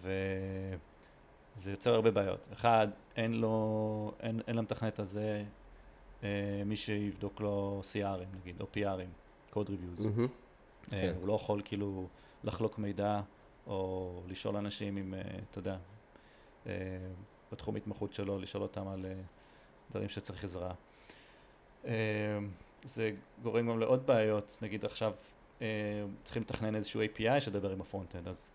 [0.00, 2.40] וזה יוצר הרבה בעיות.
[2.52, 5.44] אחד, אין לו, אין, אין למתכנת הזה
[6.22, 10.06] אה, מי שיבדוק לו CR ים נגיד, או PR ים, code reviews.
[10.92, 11.14] אה, כן.
[11.20, 12.08] הוא לא יכול כאילו
[12.44, 13.20] לחלוק מידע,
[13.66, 15.76] או לשאול אנשים אם, אה, אתה יודע,
[16.66, 16.72] אה,
[17.52, 19.12] בתחום התמחות שלו, לשאול אותם על אה,
[19.90, 20.74] דברים שצריך עזרה.
[22.84, 23.10] זה
[23.42, 25.14] גורם גם לעוד בעיות, נגיד עכשיו
[26.24, 28.50] צריכים לתכנן איזשהו API שידבר עם ה front-end, אז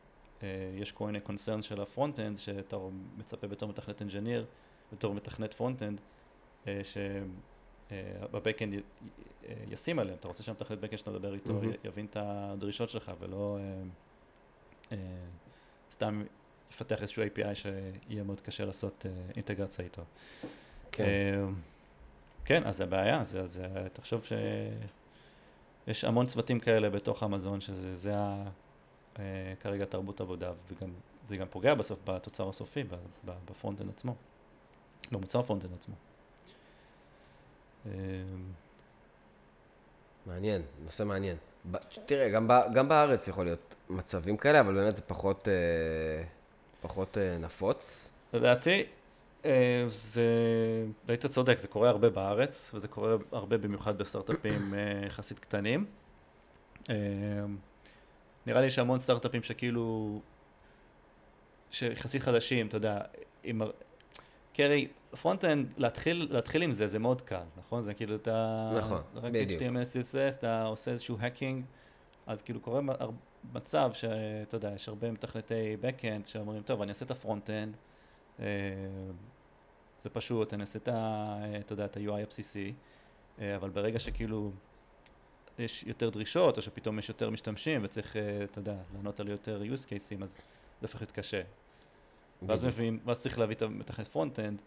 [0.76, 2.78] יש כל מיני קונצרן של ה front-end, שאתה
[3.18, 4.46] מצפה בתור מתכנת engineer,
[4.94, 6.02] בתור מתכנת front-end,
[7.92, 8.74] שב backend
[9.70, 11.54] ישים עליהם, אתה רוצה שהמתכנת backend שאתה מדבר איתו.
[11.64, 13.58] י- יבין את הדרישות שלך ולא
[15.92, 16.24] סתם
[16.72, 20.02] יפתח איזשהו API שיהיה מאוד קשה לעשות אה, אינטגרציה איתו.
[20.92, 21.04] כן.
[21.04, 21.46] אה,
[22.46, 24.28] כן, אז זה בעיה, זה, זה, תחשוב
[25.88, 28.44] שיש המון צוותים כאלה בתוך אמזון, שזה זה ה,
[29.20, 30.90] אה, כרגע תרבות עבודה, וגם
[31.28, 34.16] זה גם פוגע בסוף בתוצר הסופי, ב- ב- ב front-end עצמו,
[35.12, 35.96] במוצר front-end עצמו.
[37.86, 37.92] אה,
[40.26, 41.38] מעניין, נושא מעניין.
[41.72, 46.24] ב- תראה, גם, ב- גם בארץ יכול להיות מצבים כאלה, אבל באמת זה פחות, אה,
[46.82, 48.10] פחות אה, נפוץ.
[48.34, 48.84] לדעתי,
[49.46, 50.24] אה, זה,
[51.08, 55.86] היית צודק, זה קורה הרבה בארץ, וזה קורה הרבה במיוחד בסטארט-אפים אה, יחסית קטנים.
[56.90, 56.96] אה,
[58.48, 60.20] נראה לי יש המון סטארט-אפים שכאילו,
[61.72, 63.00] שיחסית חדשים, אתה יודע,
[63.44, 63.62] עם,
[64.58, 64.88] הרי
[65.22, 67.84] front-end, להתחיל, להתחיל עם זה, זה מאוד קל, נכון?
[67.84, 68.72] זה כאילו אתה...
[68.78, 69.62] נכון, רק בדיוק.
[69.62, 71.66] HTML, CSS, אתה עושה איזשהו hacking,
[72.28, 72.82] אז כאילו קורה
[73.54, 77.76] מצב שאתה יודע, יש הרבה מתכנתי Backend שאומרים, טוב, אני אעשה את ה front-end,
[78.40, 78.46] אה,
[80.02, 81.38] זה פשוט, אני אעשה את ה...
[81.60, 82.74] אתה יודע, את ה-UI הבסיסי,
[83.42, 84.52] אה, אבל ברגע שכאילו
[85.60, 89.62] יש יותר דרישות, או שפתאום יש יותר משתמשים וצריך, אה, אתה יודע, לענות על יותר
[89.74, 90.42] use cases, אז זה
[90.82, 91.42] הופך להיות קשה.
[92.48, 92.64] ואז.
[92.64, 94.62] מביאים, ואז צריך להביא את המתכנת front-end.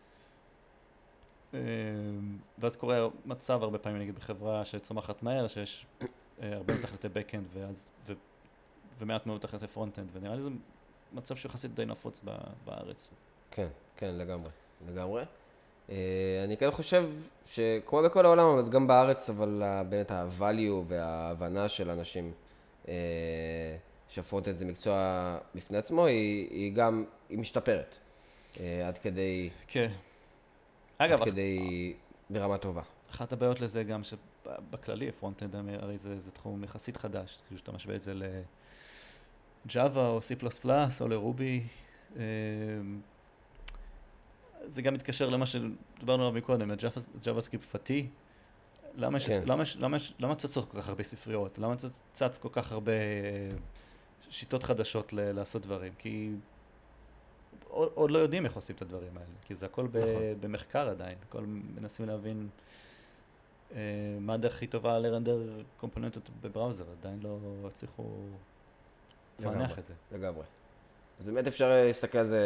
[1.55, 1.61] אה,
[2.59, 5.87] ואז קורה מצב הרבה פעמים, נגיד בחברה שצומחת מהר, שיש
[6.43, 7.91] אה, הרבה מתכנתי backend ואז,
[8.99, 10.49] ומעט מאוד מתכנתי front-end, ונראה לי זה
[11.13, 12.21] מצב שיחסית די נפוץ
[12.65, 13.09] בארץ.
[13.51, 14.51] כן, כן, לגמרי,
[14.89, 15.25] לגמרי.
[15.91, 15.97] אה,
[16.45, 17.11] אני כן חושב
[17.47, 22.33] שכמו בכל העולם, אבל גם בארץ, אבל באמת ה-value וההבנה של אנשים
[24.13, 27.97] שה frontend זה מקצוע בפני עצמו, היא, היא גם, היא משתפרת.
[28.61, 29.91] אה, עד כדי, כן.
[30.99, 31.93] אגב, עד כדי
[32.31, 32.83] ברמה טובה.
[33.11, 37.95] אחת הבעיות לזה גם שבכללי front-end הרי זה, זה תחום יחסית חדש, כאילו שאתה משווה
[37.95, 40.69] את זה ל-Java או C++
[41.01, 41.63] או לרובי.
[42.17, 42.23] אה,
[44.67, 46.71] זה גם מתקשר למה שדיברנו עליו מקודם.
[48.97, 49.43] למה, יש, כן.
[50.21, 51.59] למה, צצות כל כך הרבה ספריות?
[51.59, 52.93] למה צצ, צץ כל כך הרבה
[54.33, 55.93] שיטות חדשות ל- לעשות דברים?
[55.99, 56.31] כי
[57.69, 60.23] עוד, עוד לא יודעים איך עושים את הדברים האלה, כי זה הכל ב, נכון.
[60.41, 61.45] במחקר עדיין, הכל
[61.77, 62.49] מנסים להבין
[63.75, 63.81] אה,
[64.21, 65.39] מה הדרך הכי טובה לרנדר
[65.77, 68.05] קומפוננטות בבראוזר, עדיין לא הצליחו
[69.39, 69.79] לפענח.
[69.79, 69.95] את זה.
[70.13, 70.45] לגמרי.
[71.21, 72.41] אז באמת אפשר להסתכל על זה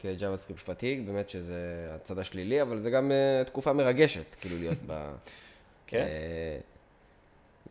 [0.00, 5.12] כ-JavaScript fatigue, באמת שזה הצד השלילי, אבל זה גם אה, תקופה מרגשת, כאילו להיות ב...
[5.86, 5.98] כן.
[5.98, 6.58] אה,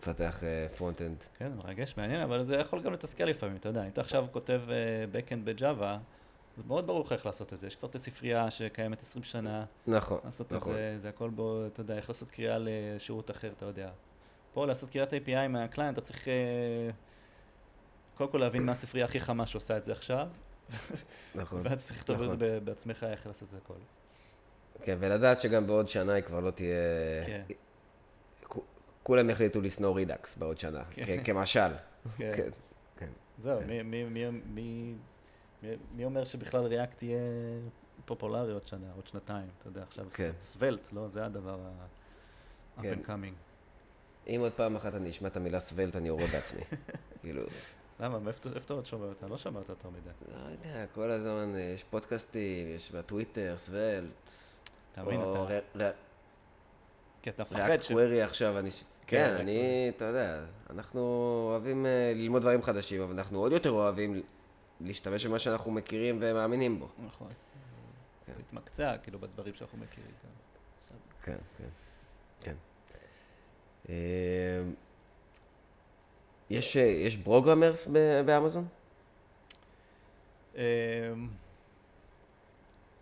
[0.02, 0.44] לפתח
[0.78, 1.18] front-end.
[1.38, 4.62] כן, מרגש, מעניין, אבל זה יכול גם לתסכל לפעמים, אתה יודע, אם אתה עכשיו כותב
[4.70, 4.76] אה,
[5.14, 6.00] backend ב Java,
[6.58, 9.66] אז מאוד ברור לך איך לעשות את זה, יש כבר את הספרייה שקיימת 20 שנה,
[9.88, 10.74] נכון, לעשות את נכון.
[10.74, 13.90] זה, זה הכל בו, אתה יודע, איך לעשות קריאה לשירות אחר, אתה יודע.
[14.54, 16.34] פה לעשות קריאת API מה client, אתה צריך אה,
[18.16, 20.28] קודם כל להבין מה הספרייה הכי חמה שעושה את זה עכשיו,
[21.36, 21.62] נכון.
[21.64, 22.38] ואז צריך לכתוב נכון.
[22.64, 23.74] בעצמך איך לעשות את הכל.
[24.84, 26.76] כן, ולדעת שגם בעוד שנה היא כבר לא תהיה...
[27.26, 27.42] כן.
[29.04, 31.24] כולם יחליטו לשנוא Redux בעוד שנה, כן.
[31.24, 31.60] כמשל.
[32.18, 32.32] כן.
[32.36, 32.50] כן,
[32.98, 33.10] כן.
[33.40, 33.60] זהו,
[35.94, 37.20] מי- אומר שבכלל React תהיה
[38.06, 40.06] פופולרי עוד שנה, עוד שנתיים, אתה יודע, עכשיו.
[40.40, 41.08] סוולט, לא?
[41.08, 43.34] זה הדבר ה-up and coming.
[44.28, 46.62] אם עוד פעם אחת אני אשמע את המילה סוולט, אני יורד בעצמי.
[47.22, 47.42] כאילו,
[48.00, 48.20] למה?
[48.20, 49.28] מאיפה איפה אתה עוד שומע אותה?
[49.28, 50.10] לא שמעת יותר מדי.
[50.32, 54.30] לא יודע, כל הזמן אה, יש פודקאסטים, יש בטוויטר, סוולט.
[54.92, 55.22] אתה מבין?
[55.22, 55.92] אתה-
[57.22, 57.92] כי אתה מפחד ריאקט ש...
[57.92, 58.70] קווירי עכשיו, אני...
[59.12, 61.00] כן, כן, אני, אתה יודע, אנחנו
[61.52, 64.22] אוהבים אה, ללמוד דברים חדשים, אבל אנחנו עוד יותר אוהבים
[64.82, 66.88] להשתמש במה שאנחנו מכירים ומאמינים בו.
[67.06, 67.28] נכון.
[68.26, 68.34] כן.
[68.38, 70.12] להתמקצע, כאילו, בדברים שאנחנו מכירים.
[70.22, 70.96] כן.
[71.24, 71.70] כן, כן,
[72.42, 72.56] כן.
[73.90, 74.64] אה,
[76.50, 78.68] יש, אה, יש programmers ב- באמזון?
[80.56, 80.62] אמ,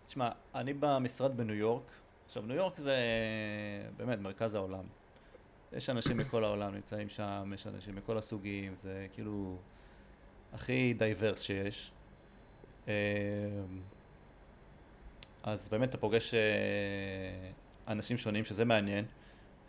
[0.06, 1.90] תשמע, אני במשרד בניו יורק.
[2.26, 2.96] עכשיו, ניו יורק זה
[3.96, 4.84] באמת מרכז העולם.
[5.72, 9.56] יש אנשים מכל העולם נמצאים שם, יש אנשים מכל הסוגים, זה כאילו
[10.52, 11.92] הכי diverse שיש.
[12.88, 12.92] אמ,
[15.42, 16.40] אז באמת אתה פוגש אה,
[17.88, 19.04] אנשים שונים שזה מעניין.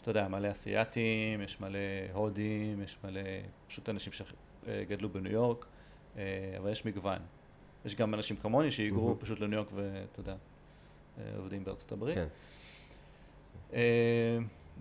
[0.02, 1.80] אתה יודע, מלא אסייתים, יש מלא
[2.14, 3.22] הודים, יש מלא
[3.68, 5.66] פשוט אנשים שגדלו בניו יורק,
[6.18, 7.20] אה, אבל יש מגוון.
[7.86, 9.20] יש גם אנשים כמוני שהיגרו מהמם.
[9.20, 10.36] פשוט לניו יורק ואתה יודע,
[11.18, 12.16] אה, עובדים בארצות הברית.
[12.16, 12.28] כן.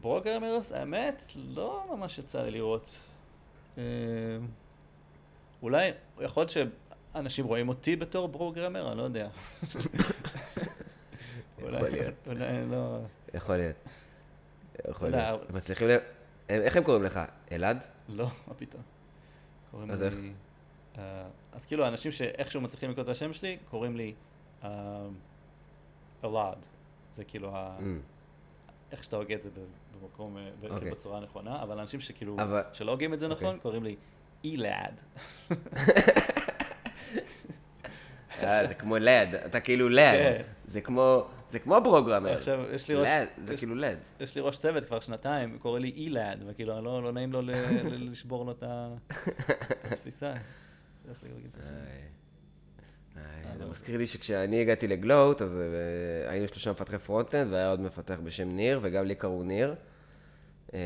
[0.01, 2.97] brogrammers, האמת, לא ממש יצא לי לראות.
[3.79, 3.83] אה,
[5.63, 6.51] אולי, יכול להיות
[7.15, 9.29] שאנשים רואים אותי בתור ברוגרמר, אני לא יודע.
[11.59, 12.15] יכול להיות.
[12.27, 12.99] אולי לא...
[13.35, 13.77] יכול להיות.
[14.91, 15.51] יכול יודע, להיות.
[15.51, 15.97] הם מצליחים ל...
[16.49, 17.21] איך הם קוראים לך?
[17.53, 17.79] אלעד?
[18.09, 18.83] לא, מה פתאום.
[19.71, 20.33] קוראים לי...
[20.99, 24.15] אה, אז כאילו, האנשים שאיכשהו מצליחים לקרוא את השם שלי, קוראים לי
[24.65, 25.07] אה,
[26.25, 26.67] אלעד.
[27.13, 27.83] זה כאילו, ה- Mm.
[28.93, 29.49] איך שאתה הוגה את זה
[30.01, 30.91] במקום, אה, ב- אוקיי.
[30.91, 33.61] בצורה הנכונה, אבל אנשים שכאילו, אבל- שלא הוגים את זה נכון, אוקיי.
[33.61, 33.97] קוראים לי
[34.45, 35.01] אילעד.
[38.43, 40.13] אה, זה כמו לד, אתה כאילו לד.
[40.23, 40.43] כן.
[40.69, 41.27] זה כמו...
[41.51, 42.33] זה כמו programmer.
[42.33, 43.09] עכשיו, יש לי ראש...
[43.09, 43.99] לד, זה כאילו לד.
[44.21, 47.41] יש לי ראש צוות כבר שנתיים, קורא לי אילעד, וכאילו, לא לא נעים לו
[48.11, 48.63] לשבור לו את
[49.93, 50.33] התפיסה.
[51.09, 51.71] איך להגיד את השם?
[51.71, 51.81] איי.
[51.81, 52.03] איי,
[53.10, 53.10] אה,
[53.59, 53.71] זה לא.
[53.71, 58.49] מזכיר לי שכשאני הגעתי ל-Gloat, אז אה, היינו שלושה מפתחי frontend, והיה עוד מפתח בשם
[58.49, 59.75] ניר, וגם לי קראו ניר,
[60.75, 60.81] אה,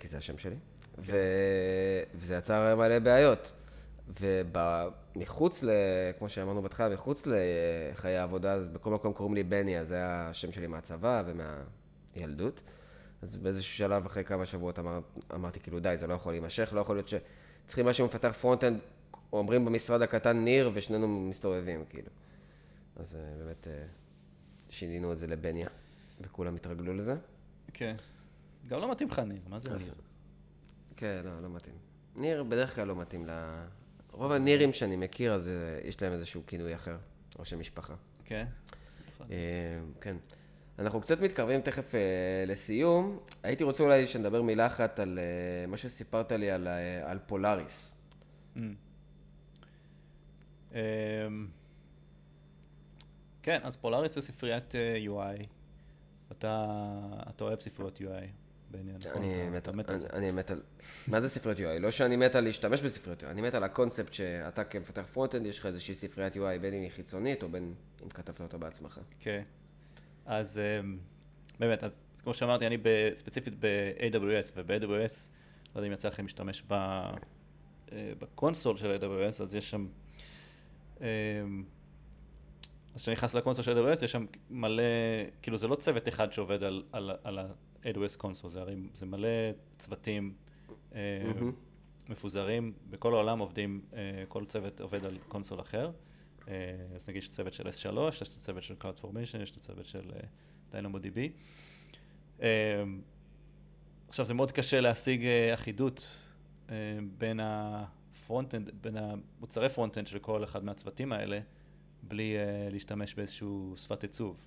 [0.00, 0.56] כי זה השם שלי,
[0.98, 3.52] ו- וזה יצר מלא בעיות.
[4.20, 5.70] ומחוץ ל...
[6.18, 10.28] כמו שאמרנו בהתחלה, מחוץ לחיי העבודה, אז בכל מקום קוראים לי בני, אז זה היה
[10.30, 12.60] השם שלי מהצבא ומהילדות.
[13.22, 15.00] אז באיזשהו שלב, אחרי כמה שבועות, אמר,
[15.34, 18.78] אמרתי, כאילו, די, זה לא יכול להימשך, לא יכול להיות שצריכים משהו מפתח front-end,
[19.38, 22.08] אומרים במשרד הקטן ניר, ושנינו מסתובבים, כאילו.
[22.96, 23.84] אז אה, באמת אה,
[24.68, 25.68] שינינו את זה לבניה,
[26.20, 27.14] וכולם התרגלו לזה.
[27.72, 27.96] כן.
[28.66, 29.94] גם לא מתאים לך ניר, מה זה ניר?
[30.96, 31.74] כן, לא, לא מתאים.
[32.16, 33.30] ניר בדרך כלל לא מתאים ל...
[34.12, 36.96] רוב הנירים שאני מכיר, אז אה, יש להם איזשהו כינוי אחר,
[37.38, 37.94] או שם משפחה.
[38.24, 38.44] כן.
[40.00, 40.16] כן.
[40.78, 41.94] אנחנו קצת מתקרבים תכף
[42.46, 43.18] לסיום.
[43.42, 45.18] הייתי רוצה אולי שנדבר מילה אחת על
[45.68, 46.68] מה שסיפרת לי על,
[47.04, 47.94] על פולאריס.
[50.74, 50.76] Mm.
[53.42, 55.46] כן, אז Polaris זה ספריית אה, UI.
[56.32, 56.66] אתה,
[57.28, 58.26] אתה אוהב ספריות UI
[58.70, 59.22] בעניין, נכון?
[59.22, 60.08] אני מת, מת על זה.
[60.12, 60.62] אני מת על...
[61.08, 61.80] מה זה ספריות UI?
[61.80, 65.58] לא שאני מת על להשתמש בספריות UI, אני מת על הקונספט שאתה כמפתח front-end, יש
[65.58, 69.00] לך איזושהי ספריית UI, בין אם היא חיצונית או בין אם כתבת אותה בעצמך.
[69.20, 69.42] כן.
[70.26, 70.98] אז אמ,
[71.58, 72.78] באמת, אז כמו שאמרתי, אני
[73.14, 75.28] ספציפית ב-AWS, וב-AWS,
[75.74, 77.12] לא יודע אם יצא לכם להשתמש אה,
[78.18, 79.86] ב-console של AWS, אז יש שם...
[81.04, 81.64] אמ,
[82.94, 84.82] אז כשאני נכנס ל-console של AWS, יש שם מלא,
[85.42, 89.06] כאילו זה לא צוות אחד שעובד על, על, על ה- AWS console, זה הרי, זה
[89.06, 89.28] מלא
[89.78, 90.34] צוותים
[90.92, 90.94] mm-hmm.
[92.08, 95.90] מפוזרים, בכל העולם עובדים, אה, כל צוות עובד על console אחר.
[96.48, 96.54] אה,
[96.94, 100.10] אז נגיד יש צוות של S3, יש את הצוות של CloudFormation, יש את הצוות של
[100.72, 101.18] DynamoDB.
[104.08, 106.18] עכשיו זה מאוד קשה להשיג אחידות
[107.18, 107.40] בין
[108.24, 111.40] ה-front-end, בין המוצרי front-end של כל אחד מהצוותים האלה.
[112.02, 114.46] בלי uh, להשתמש באיזשהו שפת עיצוב.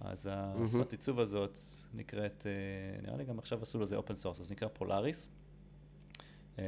[0.00, 0.64] אז mm-hmm.
[0.64, 1.58] השפת עיצוב הזאת
[1.94, 5.28] נקראת, uh, נראה לי גם עכשיו עשו לזה open source, אז נקרא Polaris.
[6.56, 6.60] Um,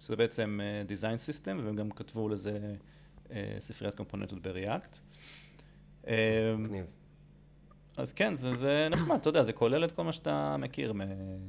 [0.00, 2.74] שזה בעצם דיזיין uh, סיסטם, והם גם כתבו לזה
[3.26, 4.98] uh, ספריית קומפוננטות ב-React.
[6.04, 6.08] Um,
[7.96, 10.92] אז כן, זה, זה נחמד, אתה יודע, זה כולל את כל מה שאתה מכיר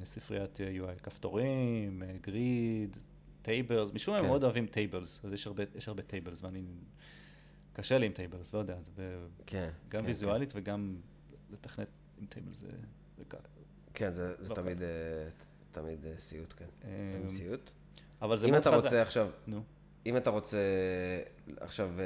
[0.01, 2.97] מספריית UI, כפתורים, grid,
[3.43, 4.25] tables, משום מה כן.
[4.25, 6.63] הם מאוד אוהבים tables, אז יש הרבה, יש הרבה tables, ואני
[7.73, 9.27] קשה לי עם tables, לא יודע, זה ב...
[9.45, 9.69] כן.
[9.89, 10.59] גם כן, ויזואלית כן.
[10.59, 10.95] וגם
[11.51, 11.87] לתכנת
[12.17, 12.67] עם tables זה...
[13.93, 14.83] כן, זה, זה לא תמיד, uh,
[15.71, 16.65] תמיד uh, סיוט, כן.
[16.81, 17.69] Um, תמיד סיוט.
[18.21, 18.71] אבל זה מאוד חזק.
[18.71, 19.29] אם אתה רוצה עכשיו.
[20.05, 20.57] אם אתה רוצה
[21.57, 22.01] עכשיו uh,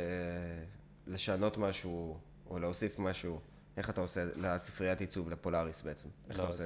[1.08, 2.18] לשנות משהו,
[2.50, 3.42] או להוסיף משהו,
[3.78, 6.10] איך אתה עושה לספריית עיצוב, לפולאריס בעצם?
[6.30, 6.64] איך לא, אתה עושה.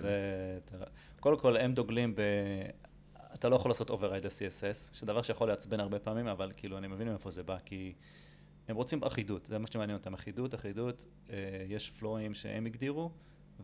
[0.57, 0.85] את זה?
[1.19, 2.21] קודם כל, הם דוגלים ב...
[3.33, 7.07] אתה לא יכול לעשות override ל-CSS, שדבר שיכול לעצבן הרבה פעמים, אבל כאילו, אני מבין
[7.07, 7.93] מאיפה זה בא, כי...
[8.67, 11.35] הם רוצים אחידות, זה מה שמעניין אותם, אחידות, אחידות, אה,
[11.67, 13.11] יש פלואים שהם הגדירו,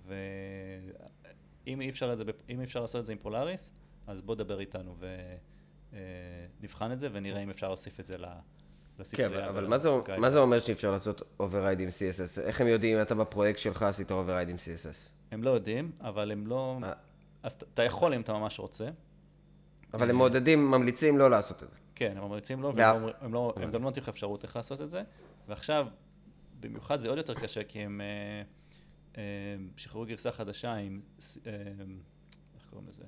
[0.05, 3.71] ואם אי אפשר, זה, אי אפשר לעשות את זה עם פולאריס,
[4.07, 4.95] אז בוא דבר איתנו
[6.59, 8.15] ונבחן אה, את זה ונראה אם אפשר להוסיף את זה
[8.99, 9.29] לספרייה.
[9.29, 12.41] כן, אבל מה זה, מה זה אומר שאי אפשר לעשות override עם CSS?
[12.41, 15.11] איך הם יודעים אם אתה בפרויקט שלך עשית override עם CSS?
[15.31, 16.77] הם לא יודעים, אבל הם לא...
[16.81, 16.93] מה?
[17.43, 18.85] אז אתה יכול אם אתה ממש רוצה.
[19.93, 21.77] אבל הם מעודדים, ממליצים לא לעשות את זה.
[21.95, 24.55] כן, הם ממליצים לו, והם לא, הם, לא, הם גם לא נותנים לך אפשרות איך
[24.55, 25.03] לעשות את זה.
[25.47, 25.87] ועכשיו,
[26.59, 28.41] במיוחד זה עוד יותר קשה, כי הם אה,
[29.17, 29.23] אה,
[29.77, 31.01] שחררו גרסה חדשה עם,
[31.47, 31.51] אה,
[32.55, 33.03] איך קוראים לזה?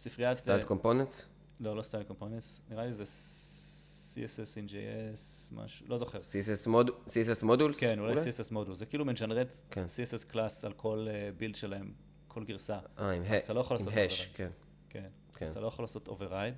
[0.00, 0.38] ספריית...
[0.38, 1.26] styled components?
[1.60, 3.04] לא, לא styled components, נראה לי זה
[4.14, 6.20] CSS in JS, משהו, לא זוכר.
[7.06, 7.80] CSS modules?
[7.80, 8.78] כן, אולי CSS modules.
[8.78, 9.84] זה כאילו מג'נרט כן.
[9.84, 11.92] CSS class על כל build שלהם,
[12.28, 12.78] כל גרסה.
[12.98, 13.22] אה, עם
[13.88, 14.50] ה-hash, כן.
[14.88, 15.08] כן,
[15.44, 16.54] אז אתה לא יכול לעשות override.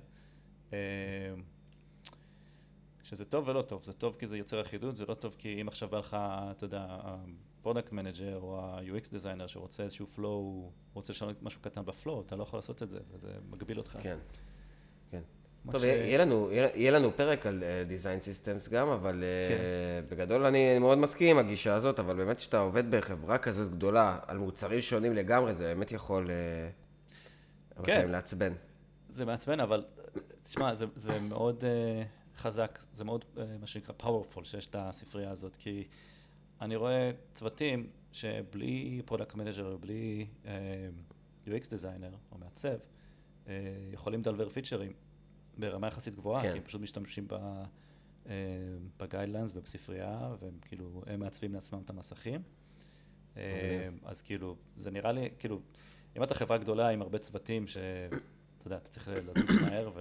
[3.03, 5.67] שזה טוב ולא טוב, זה טוב כי זה יוצר אחידות, זה לא טוב כי אם
[5.67, 6.17] עכשיו בא לך,
[6.51, 11.85] אתה יודע, ה-product manager או ה- UX designer שרוצה איזשהו flow, רוצה לשנות משהו קטן
[11.85, 13.97] ב-flow, אתה לא יכול לעשות את זה, וזה מגביל אותך.
[14.01, 14.17] כן,
[15.11, 15.21] כן.
[15.71, 15.83] טוב, ש...
[15.83, 20.15] יהיה, לנו, יהיה לנו פרק על design uh, systems גם, אבל uh, כן.
[20.15, 24.19] בגדול אני, אני מאוד מסכים עם הגישה הזאת, אבל באמת כשאתה עובד בחברה כזאת גדולה,
[24.27, 26.29] על מוצרים שונים לגמרי, זה באמת יכול
[27.77, 28.11] uh, כן.
[28.11, 28.53] לעצבן.
[29.13, 29.83] זה מעצבן, אבל
[30.43, 31.63] תשמע, זה, זה מאוד...
[31.63, 32.23] Uh...
[32.37, 35.87] חזק, זה מאוד אה, מה שנקרא powerful שיש את הספרייה הזאת, כי
[36.61, 40.47] אני רואה צוותים שבלי product manager, בלי uh,
[41.47, 42.77] UX designer או מעצב,
[43.45, 43.49] uh,
[43.93, 44.93] יכולים לדלבר פיצ'רים
[45.57, 46.51] ברמה יחסית גבוהה, כן.
[46.51, 47.27] כי הם פשוט משתמשים
[48.99, 52.41] ב-guidelines ובספרייה, והם כאילו, הם מעצבים לעצמם את המסכים.
[53.33, 53.37] Uh,
[54.03, 55.59] אז כאילו, זה נראה לי, כאילו,
[56.17, 57.67] אם אתה חברה גדולה עם הרבה צוותים,
[58.63, 59.91] שאתה יודע, אתה צריך לזוז מהר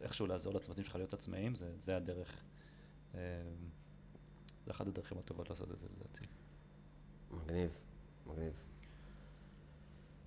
[0.00, 2.42] איכשהו לעזור לצוותים שלך להיות עצמאיים, זה, זה הדרך,
[3.14, 3.20] אה,
[4.66, 6.24] זה אחת הדרכים הטובות לעשות את זה לדעתי.
[7.30, 7.70] מגניב,
[8.26, 8.52] מגניב.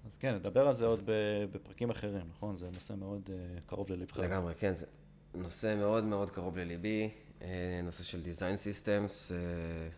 [0.06, 0.92] אז כן, נדבר על זה אז...
[0.92, 1.10] עוד
[1.52, 2.56] בפרקים אחרים, נכון?
[2.56, 4.18] זה נושא מאוד uh, קרוב ללבך.
[4.18, 4.74] לגמרי, כן.
[4.74, 4.86] זה,
[5.34, 7.10] נושא מאוד מאוד קרוב לליבי,
[7.42, 9.90] אה, נושא של Design Systems, אה,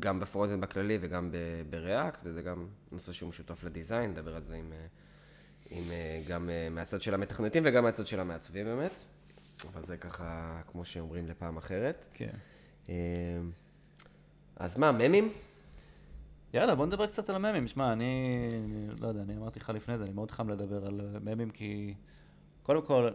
[0.00, 1.32] גם בפרונטנד בכללי וגם
[1.70, 4.86] ב-React, וזה גם נושא שהוא משותף לדיזיין, נדבר על זה עם, אה,
[5.70, 5.84] עם,
[6.28, 9.04] גם מהצד של המתכנתים וגם מהצד של המעצבים באמת,
[9.72, 12.06] אבל זה ככה, כמו שאומרים, לפעם אחרת.
[12.14, 12.32] כן.
[14.56, 15.32] אז מה, ממים?
[16.54, 17.68] יאללה, בוא נדבר קצת על הממים.
[17.68, 21.18] שמע, אני, אני לא יודע, אני אמרתי לך לפני זה, אני מאוד חם לדבר על
[21.20, 21.94] ממים, כי
[22.62, 23.10] קודם כל,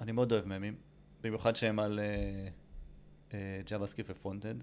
[0.00, 0.74] אני מאוד אוהב ממים,
[1.22, 2.00] במיוחד שהם על
[3.66, 4.54] ג'אווה סקריפט ופרונטד,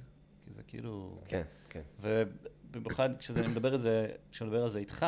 [0.45, 1.21] כי זה כאילו...
[1.27, 1.81] כן, כן.
[1.99, 5.05] ובמיוחד כשאני מדבר, זה, כשאני מדבר על זה איתך,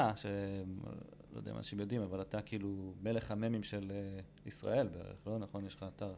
[1.35, 5.37] שלא יודע אם אנשים יודעים, אבל אתה כאילו מלך הממים של uh, ישראל בערך, לא
[5.37, 5.65] נכון?
[5.65, 6.13] יש לך אתר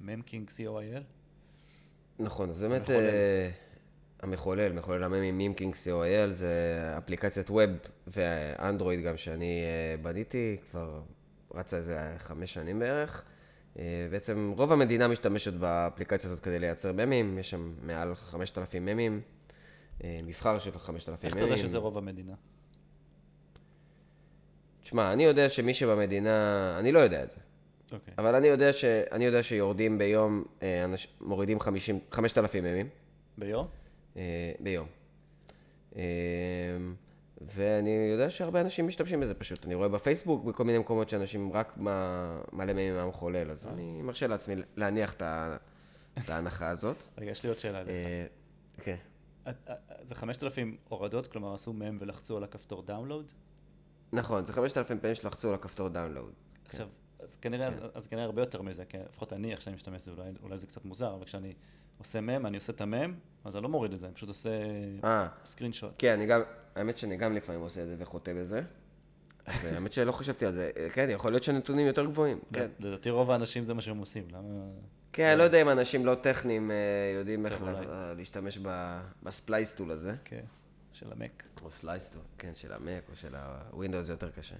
[0.00, 1.02] ממקינג co.il?
[2.18, 2.80] נכון, אז באמת...
[2.80, 3.08] המחולל.
[4.20, 7.70] המחולל, מחולל הממים ממקינג co.il, זה אפליקציית ווב
[8.06, 11.02] ואנדרואיד גם שאני uh, בניתי, כבר
[11.54, 13.24] רצה איזה חמש שנים בערך.
[13.78, 19.20] אה, בעצם רוב המדינה משתמשת באפליקציה הזאת כדי לייצר ממים, יש שם מעל 5,000 ממים,
[20.04, 21.36] אה, מבחר של 5,000 ממים.
[21.38, 22.34] איך אתה יודע שזה רוב המדינה?
[24.82, 27.36] תשמע, אני יודע שמי שבמדינה, אני לא יודע את זה.
[27.36, 27.92] Okay.
[27.92, 28.14] אוקיי.
[28.18, 32.88] אבל אני יודע, ש, אני יודע שיורדים ביום, אה, אנש, מורידים 50, 5,000 ממים.
[33.38, 33.66] ביום?
[34.60, 34.86] ביום.
[37.40, 39.64] ואני יודע שהרבה אנשים משתמשים בזה פשוט.
[39.64, 44.54] אני רואה בפייסבוק, בכל מיני מקומות שאנשים רק מלא מימים מהמחולל, אז אני מרשה לעצמי
[44.76, 46.96] להניח את ההנחה הזאת.
[47.18, 47.78] רגע, יש לי עוד שאלה.
[47.78, 48.26] אה,
[48.82, 48.96] כן.
[50.02, 53.32] זה 5,000 הורדות, כלומר עשו מהם ולחצו על הכפתור download?
[54.12, 56.32] נכון, זה 5,000 פעמים שלחצו על הכפתור download.
[56.64, 56.88] עכשיו,
[57.20, 57.76] אז כנראה, כן.
[57.94, 60.66] אז כנראה הרבה יותר מזה, כי לפחות אני, איך שאני משתמש בזה, אולי, אולי זה
[60.66, 61.54] קצת מוזר, אבל כשאני
[61.98, 64.50] עושה מם, אני עושה את המם, אז אני לא מוריד את זה, אני פשוט עושה
[65.44, 65.90] screenshot.
[65.98, 66.40] כן, אני גם,
[66.74, 68.62] האמת שאני גם לפעמים עושה את זה וחוטא בזה.
[69.46, 70.70] אז אה, האמת שלא חשבתי על זה.
[70.92, 72.68] כן, יכול להיות שהנתונים יותר גבוהים, כן.
[72.80, 74.48] לדעתי רוב האנשים זה מה שהם עושים, למה...
[75.12, 76.76] כן, אני לא יודע אם אנשים לא טכניים אה,
[77.14, 77.62] יודעים איך
[78.16, 78.58] להשתמש
[79.22, 80.14] ב-slice tool הזה.
[80.24, 80.44] כן,
[80.92, 81.42] של ה-Mac.
[81.64, 83.34] או slice tool, כן, של ה-Mac או של
[83.72, 84.56] ה-Windows זה יותר קשה.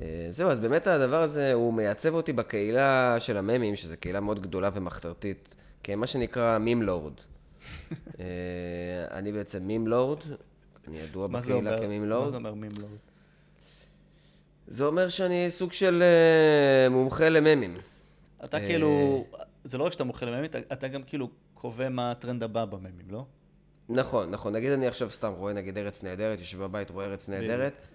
[0.00, 4.42] אה, זהו, אז באמת הדבר הזה, הוא מייצב אותי בקהילה של הממים, שזו קהילה מאוד
[4.42, 5.54] גדולה ומחתרתית,
[5.84, 7.14] כמה שנקרא מים לורד.
[9.10, 10.18] אני בעצם מים לורד,
[10.88, 12.24] אני ידוע בקהילה כמים לורד.
[12.24, 12.98] מה זה אומר מים לורד?
[14.66, 17.74] זה אומר שאני סוג של uh, מומחה לממים.
[18.44, 19.24] אתה כאילו,
[19.64, 23.24] זה לא רק שאתה מומחה לממים, אתה גם כאילו קובע מה הטרנד הבא בממים, לא?
[23.90, 24.52] נכון, נכון.
[24.52, 27.86] נגיד אני עכשיו סתם רואה נגיד ארץ נהדרת, יושב בבית, רואה ארץ נהדרת,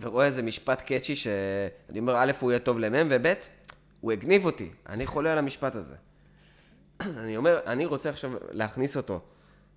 [0.00, 3.34] ורואה איזה משפט קאצ'י שאני אומר, א', הוא יהיה טוב למם, וב',
[4.00, 4.70] הוא הגניב אותי.
[4.88, 5.96] אני חולה על המשפט הזה.
[7.00, 9.20] אני אומר, אני רוצה עכשיו להכניס אותו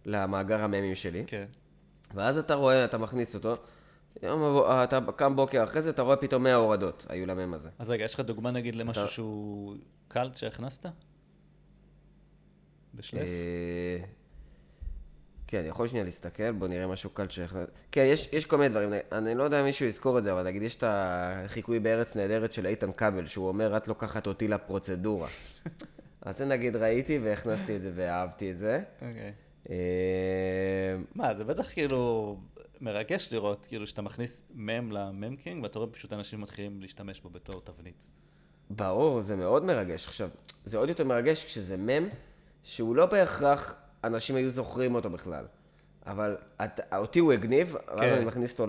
[0.05, 1.23] למאגר הממים שלי.
[1.27, 1.45] כן.
[2.13, 3.55] ואז אתה רואה, אתה מכניס אותו,
[4.23, 7.69] יום, אתה קם בוקר אחרי זה, אתה רואה פתאום 100 הורדות היו למם הזה.
[7.79, 9.11] אז רגע, יש לך דוגמה נגיד למשהו אתה...
[9.11, 9.75] שהוא
[10.07, 10.85] קלט שהכנסת?
[12.93, 13.21] בשלף?
[15.47, 17.69] כן, אני יכול שנייה להסתכל, בוא נראה משהו קלט שהכנסת.
[17.91, 20.43] כן, יש, יש כל מיני דברים, אני לא יודע אם מישהו יזכור את זה, אבל
[20.43, 25.27] נגיד יש את החיקוי בארץ נהדרת של איתן כבל, שהוא אומר, את לוקחת אותי לפרוצדורה.
[26.21, 28.81] אז זה נגיד ראיתי והכנסתי את זה ואהבתי את זה.
[29.01, 29.33] אוקיי.
[29.69, 29.75] אה,
[31.15, 32.37] מה, זה בטח כאילו
[32.81, 37.61] מרגש לראות, כאילו, שאתה מכניס מם לממקינג, ואתה רואה פשוט אנשים מתחילים להשתמש בו בתור
[37.61, 38.05] תבנית.
[38.69, 40.07] ברור, זה מאוד מרגש.
[40.07, 40.29] עכשיו,
[40.65, 42.07] זה עוד יותר מרגש כשזה מם,
[42.63, 43.75] שהוא לא בהכרח
[44.05, 45.45] אנשים היו זוכרים אותו בכלל.
[46.05, 47.93] אבל את, אותי הוא הגניב, כן.
[47.97, 48.67] ואז אני מכניס אותו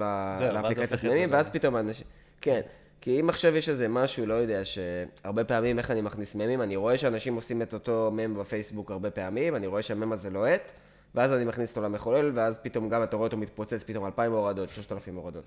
[0.52, 2.06] לאפליקציית ממים, ואז פתאום אנשים...
[2.40, 2.60] כן.
[3.00, 6.76] כי אם עכשיו יש איזה משהו, לא יודע, שהרבה פעמים איך אני מכניס ממים, אני
[6.76, 10.72] רואה שאנשים עושים את אותו מם בפייסבוק הרבה פעמים, אני רואה שהמם הזה לוהט,
[11.14, 14.68] ואז אני מכניס אותו למחולל, ואז פתאום גם אתה רואה אותו מתפוצץ, פתאום 2,000 הורדות,
[14.68, 15.44] 3,000 הורדות.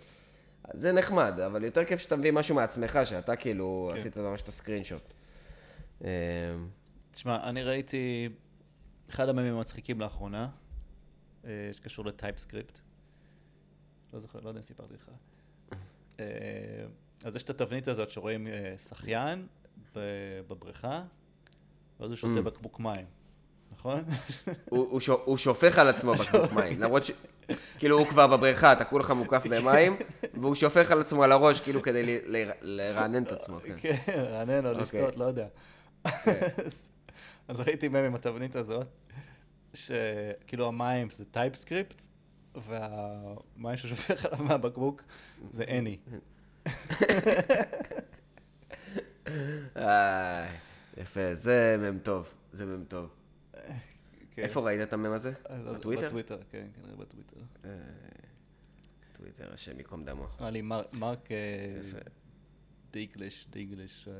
[0.73, 3.99] זה נחמד, אבל יותר כיף שאתה מביא משהו מעצמך, שאתה כאילו כן.
[3.99, 5.13] עשית ממש את הסקרין שוט.
[6.01, 6.07] אמ,
[7.11, 8.29] תשמע, אני ראיתי
[9.09, 10.49] אחד הממים המצחיקים לאחרונה,
[11.45, 12.79] אה, שקשור לטייפסקריפט.
[14.13, 15.09] לא זוכר, לא יודע אם סיפרתי לך.
[16.19, 16.25] אה,
[17.25, 19.47] אז יש את התבנית הזאת שרואים אה, שחיין
[20.47, 21.03] בבריכה,
[21.99, 23.05] ואז הוא שותה אממ בקבוק מים.
[23.73, 24.03] נכון?
[25.25, 27.11] הוא שופך על עצמו בקבוק מים, למרות ש...
[27.77, 29.95] כאילו הוא כבר בבריכה, אתה כולך מוקף במים,
[30.41, 32.19] והוא שופך על עצמו על הראש, כאילו כדי
[32.61, 33.59] לרענן את עצמו.
[33.63, 35.19] כן, כן לרענן או לשתות, אוקיי.
[35.19, 35.47] לא יודע.
[37.49, 38.87] אז ראיתי מם עם התבנית הזאת,
[39.73, 42.01] שכאילו המים זה TypeScript,
[42.55, 45.03] והמים שהוא שופך עליו מהבקבוק
[45.51, 45.97] זה אני.
[50.97, 53.09] יפה, זה מם טוב, זה מם טוב.
[54.31, 54.41] כן.
[54.41, 55.33] איפה ראית את המם הזה?
[55.49, 56.05] לא, בטוויטר?
[56.05, 57.37] בטוויטר, כן, כנראה בטוויטר.
[57.65, 57.69] אה,
[59.17, 60.27] טוויטר, השם יקום דמו.
[60.39, 60.61] נראה לי
[60.93, 61.81] מרק אה,
[62.91, 64.13] דלגליש, אה,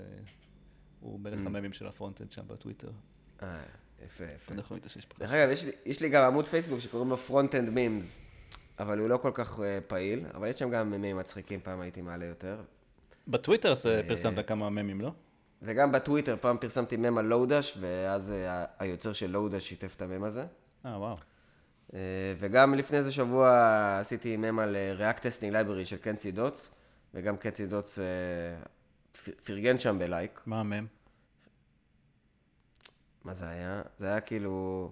[1.00, 2.92] הוא מלך הממים של ה frontend שם בטוויטר.
[3.44, 3.48] אה,
[4.06, 4.54] יפה, יפה.
[4.54, 5.20] אנחנו שיש פחות.
[5.22, 8.20] דרך אגב, יש לי, יש לי גם עמוד פייסבוק שקוראים לו Frontend Memes,
[8.80, 12.02] אבל הוא לא כל כך אה, פעיל, אבל יש שם גם מימים מצחיקים, פעם הייתי
[12.02, 12.62] מעלה יותר.
[13.28, 15.12] בטוויטר זה פרסמת כמה ממים, לא?
[15.62, 20.24] וגם בטוויטר, פעם פרסמתי מם על לואודש, ואז אה, היוצר של לואודש שיתף את המם
[20.24, 20.44] הזה.
[20.86, 21.18] אה, וואו.
[21.94, 22.00] אה,
[22.40, 23.50] וגם לפני איזה שבוע
[24.00, 26.72] עשיתי מם על אה, React Testing Library של קנצי דוטס,
[27.14, 27.36] וגם
[28.00, 28.04] אה,
[29.12, 30.42] פ- פרגן שם בלייק.
[30.46, 30.86] מה המם?
[33.30, 33.82] מה זה היה?
[34.00, 34.92] זה היה כאילו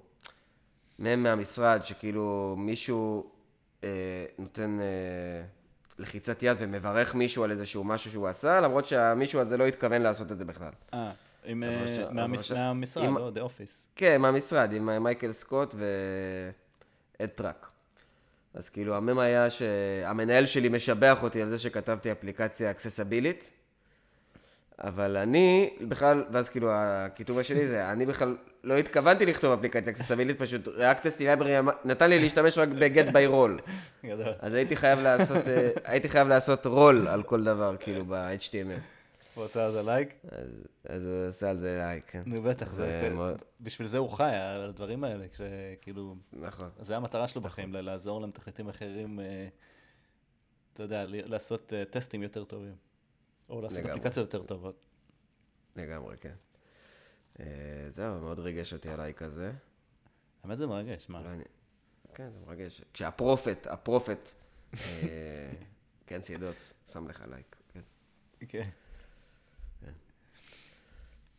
[0.99, 3.29] מם מהמשרד, שכאילו מישהו
[3.83, 3.89] אה,
[4.39, 4.85] נותן אה,
[5.99, 10.31] לחיצת יד ומברך מישהו על איזשהו משהו שהוא עשה, למרות שהמישהו הזה לא התכוון לעשות
[10.31, 10.71] את זה בכלל.
[10.93, 11.11] אה,
[11.45, 13.85] עם, אה, מהמש- מהמשרד, עם- לא, The Office.
[13.95, 15.75] כן, מהמשרד, עם אה, מייקל סקוט
[17.19, 17.67] ואד טראק.
[18.53, 23.49] אז כאילו, המם היה שהמנהל שלי משבח אותי על זה שכתבתי אפליקציה אקססבילית,
[24.79, 30.39] אבל אני בכלל, ואז כאילו הכיתוב השני זה, אני בכלל לא התכוונתי לכתוב אפליקציה אקססבילית,
[30.39, 33.71] פשוט React Testing Library נתן לי להשתמש רק ב-get by roll.
[34.05, 34.33] גדול.
[34.39, 38.81] אז הייתי חייב לעשות, אה, הייתי חייב לעשות רול על כל דבר, כאילו, ב-HTML.
[39.35, 40.13] הוא עושה על זה לייק?
[40.85, 42.21] אז, הוא עושה על זה לייק, כן.
[42.25, 42.79] נו, בטח,
[43.61, 44.23] בשביל זה הוא חי,
[44.55, 46.69] על הדברים האלה, כשכאילו, נכון.
[46.79, 49.47] זה המטרה שלו בחיים, ל- לעזור למתכנתים אחרים, אה,
[50.73, 52.73] אתה יודע, לעשות אה, טסטים יותר טובים,
[53.49, 53.91] או לעשות לגמרי.
[53.91, 54.75] אפליקציות יותר טובות.
[55.75, 56.35] לגמרי, כן.
[57.39, 57.45] אה,
[57.89, 59.51] זהו, מאוד ריגש אותי הלייק הזה.
[60.43, 61.19] האמת זה מרגש, מה?
[61.19, 61.43] אני...
[62.13, 62.81] כן, זה מרגש.
[62.93, 64.29] כשהפרופט, הפרופט,
[64.73, 64.79] אה,
[66.07, 67.55] כן, סידוץ, שם לך לייק.
[67.73, 67.81] כן.
[68.47, 68.69] כן.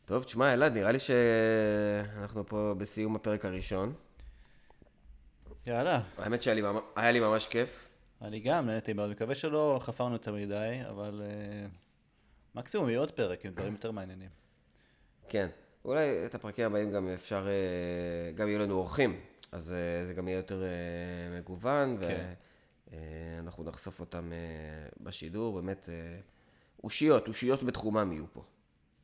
[0.05, 3.95] טוב, תשמע, אלעד, נראה לי שאנחנו פה בסיום הפרק הראשון.
[5.67, 7.89] יאללה, האמת שהיה לי ממש כיף.
[8.23, 11.67] אני גם נהניתי מאוד, מקווה שלא חפרנו יותר מדי, אבל אה,
[12.59, 14.29] מקסימום יהיה עוד פרק עם דברים יותר מעניינים.
[15.29, 15.49] כן.
[15.85, 19.21] אולי את הפרקים הבאים גם אפשר, אה, גם יהיו לנו אורחים,
[19.53, 22.33] אז אה, זה גם יהיה יותר אה, מגוון, כן.
[23.39, 24.31] ואנחנו נחשוף אותם
[25.01, 25.89] בשידור, באמת,
[26.85, 28.45] אושיות, אושיות בתחומם יהיו פה.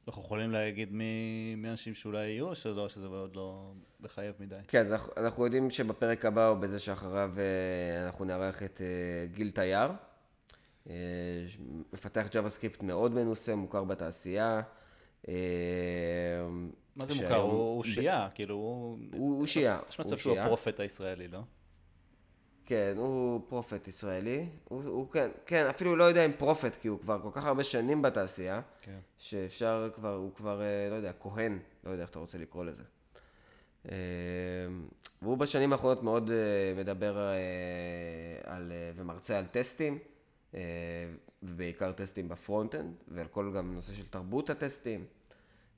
[0.09, 4.59] אנחנו יכולים להגיד מי מי האנשים שאולי יהיו, או שלא, שזה עוד לא מחייב מדי.
[4.68, 7.32] כן, אנחנו, אנחנו יודעים שבפרק הבא או בזה שאחריו
[8.07, 8.80] אנחנו נארח את
[9.32, 9.90] גיל תייר,
[11.93, 14.61] מפתח JavaScript מאוד מנוסה, מוכר בתעשייה.
[15.28, 15.35] אה,
[16.97, 17.37] מה זה מוכר?
[17.37, 18.55] הוא אושייה, כאילו,
[19.12, 19.41] הוא...
[19.41, 19.78] אושייה.
[19.89, 20.39] יש מצב הוא שהוא.
[20.39, 21.41] הפרופט הישראלי, לא?
[22.66, 24.47] כן, הוא פרופט ישראלי.
[24.64, 27.64] הוא, הוא כן, כן, אפילו לא יודע אם פרופט, כי הוא כבר כל כך הרבה
[27.64, 28.99] שנים בתעשייה, כן.
[29.18, 32.82] שאפשר כבר, הוא כבר, אה, לא יודע, כהן, לא יודע איך אתה רוצה לקרוא לזה.
[33.91, 33.97] אה,
[35.22, 37.35] והוא בשנים האחרונות מאוד אה, מדבר אה,
[38.45, 40.14] על, אה, ומרצה על טסטים, אה,
[41.42, 45.05] ובעיקר טסטים ב frontend, ועל כל גם נושא של תרבות הטסטים,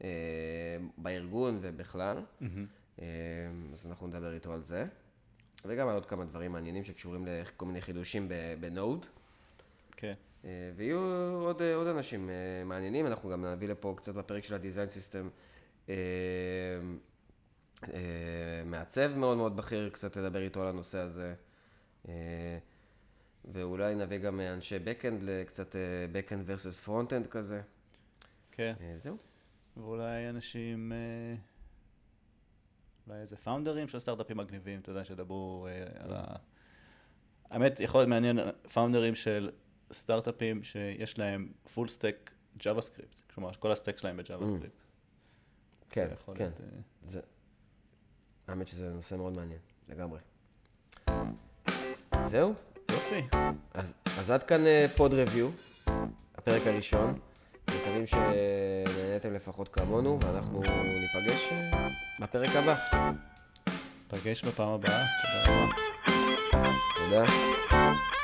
[0.05, 0.09] אה,
[0.99, 2.17] בארגון ובכלל.
[3.01, 3.07] אה,
[3.75, 4.87] אז אנחנו נדבר איתו על זה.
[5.65, 8.29] וגם על עוד כמה דברים מעניינים שקשורים לכל מיני חידושים
[8.61, 9.07] ב Node.
[9.97, 10.13] כן.
[10.45, 10.99] אה, ויהיו
[11.43, 14.89] עוד, אה, עוד אנשים אה, מעניינים, אנחנו גם נביא לפה קצת בפרק של ה design
[14.89, 15.29] system
[15.89, 15.95] אה,
[17.95, 21.35] אה, מעצב מאוד מאוד בכיר, קצת לדבר איתו על הנושא הזה.
[23.47, 25.81] אה, ואולי נביא גם אנשי backend לקצת אה,
[26.13, 27.63] backend versus frontend כזה.
[28.53, 28.75] כן.
[28.81, 29.17] אה, זהו.
[29.77, 31.37] ואולי אנשים, אה,
[33.07, 36.25] אולי איזה פאונדרים של סטארט-אפים מגניבים, אתה יודע, שידברו אה, על ה...
[37.51, 38.39] האמת, יכול להיות מעניין,
[38.73, 39.51] פאונדרים של
[39.93, 42.31] סטארט-אפים שיש להם full stack
[42.61, 44.83] JavaScript, כלומר, כל ה stack שלהם ב-JavaScript.
[45.91, 46.51] כן, זה יכול כן.
[46.61, 47.21] אה, זה...
[48.47, 50.21] האמת שזה נושא מאוד מעניין, לגמרי.
[52.25, 52.55] זהו?
[52.91, 53.23] יופי.
[53.75, 55.49] אז, אז עד כאן אה, פוד ריוויו,
[56.39, 57.19] הפרק הראשון.
[57.71, 61.89] מקווים שנהניתם לפחות כמונו, ואנחנו ניפגש אה,
[62.21, 62.77] בפרק הבא.
[64.09, 65.73] פגש בפעם הבאה, תודה רבה.
[66.97, 68.16] תודה.